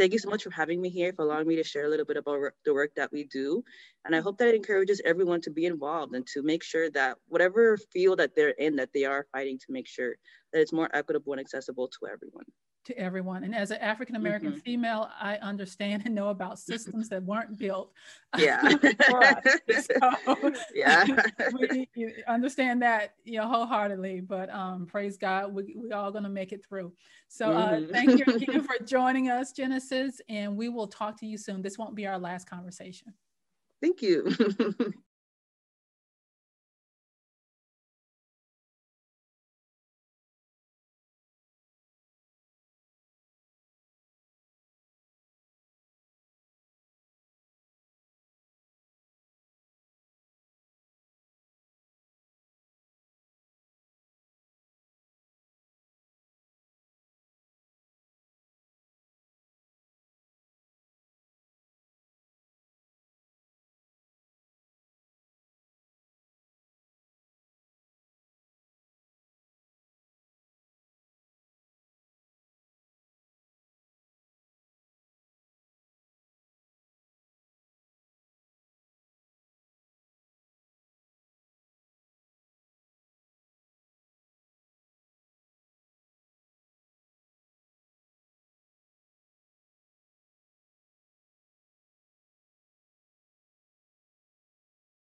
thank 0.00 0.14
you 0.14 0.18
so 0.18 0.30
much 0.30 0.44
for 0.44 0.50
having 0.50 0.80
me 0.80 0.88
here, 0.88 1.12
for 1.12 1.26
allowing 1.26 1.46
me 1.46 1.56
to 1.56 1.62
share 1.62 1.84
a 1.84 1.88
little 1.88 2.06
bit 2.06 2.16
about 2.16 2.52
the 2.64 2.72
work 2.72 2.90
that 2.96 3.12
we 3.12 3.24
do. 3.24 3.62
And 4.06 4.16
I 4.16 4.20
hope 4.20 4.38
that 4.38 4.48
it 4.48 4.54
encourages 4.54 5.02
everyone 5.04 5.42
to 5.42 5.50
be 5.50 5.66
involved 5.66 6.14
and 6.14 6.26
to 6.28 6.42
make 6.42 6.62
sure 6.62 6.90
that 6.92 7.18
whatever 7.28 7.76
field 7.92 8.18
that 8.18 8.34
they're 8.34 8.56
in, 8.58 8.76
that 8.76 8.94
they 8.94 9.04
are 9.04 9.26
fighting 9.30 9.58
to 9.58 9.66
make 9.68 9.86
sure 9.86 10.14
that 10.54 10.60
it's 10.62 10.72
more 10.72 10.88
equitable 10.94 11.34
and 11.34 11.40
accessible 11.40 11.88
to 11.88 12.06
everyone 12.10 12.46
to 12.90 12.98
everyone. 12.98 13.44
And 13.44 13.54
as 13.54 13.70
an 13.70 13.78
African 13.78 14.16
American 14.16 14.50
mm-hmm. 14.50 14.60
female, 14.60 15.10
I 15.20 15.36
understand 15.36 16.02
and 16.04 16.14
know 16.14 16.28
about 16.28 16.58
systems 16.58 17.08
that 17.08 17.22
weren't 17.22 17.58
built 17.58 17.92
yeah. 18.38 18.60
So 19.80 20.52
yeah. 20.74 21.04
we 21.52 21.88
understand 22.28 22.82
that 22.82 23.14
you 23.24 23.38
know 23.38 23.48
wholeheartedly, 23.48 24.20
but 24.20 24.50
um, 24.50 24.86
praise 24.86 25.16
God, 25.16 25.52
we 25.54 25.74
we 25.76 25.92
all 25.92 26.10
gonna 26.10 26.28
make 26.28 26.52
it 26.52 26.64
through. 26.64 26.92
So 27.28 27.52
uh, 27.52 27.72
mm-hmm. 27.72 27.92
thank 27.92 28.18
you 28.18 28.34
again 28.34 28.62
for 28.62 28.84
joining 28.84 29.30
us, 29.30 29.52
Genesis, 29.52 30.20
and 30.28 30.56
we 30.56 30.68
will 30.68 30.88
talk 30.88 31.18
to 31.20 31.26
you 31.26 31.38
soon. 31.38 31.62
This 31.62 31.78
won't 31.78 31.94
be 31.94 32.06
our 32.06 32.18
last 32.18 32.48
conversation. 32.48 33.14
Thank 33.80 34.02
you. 34.02 34.34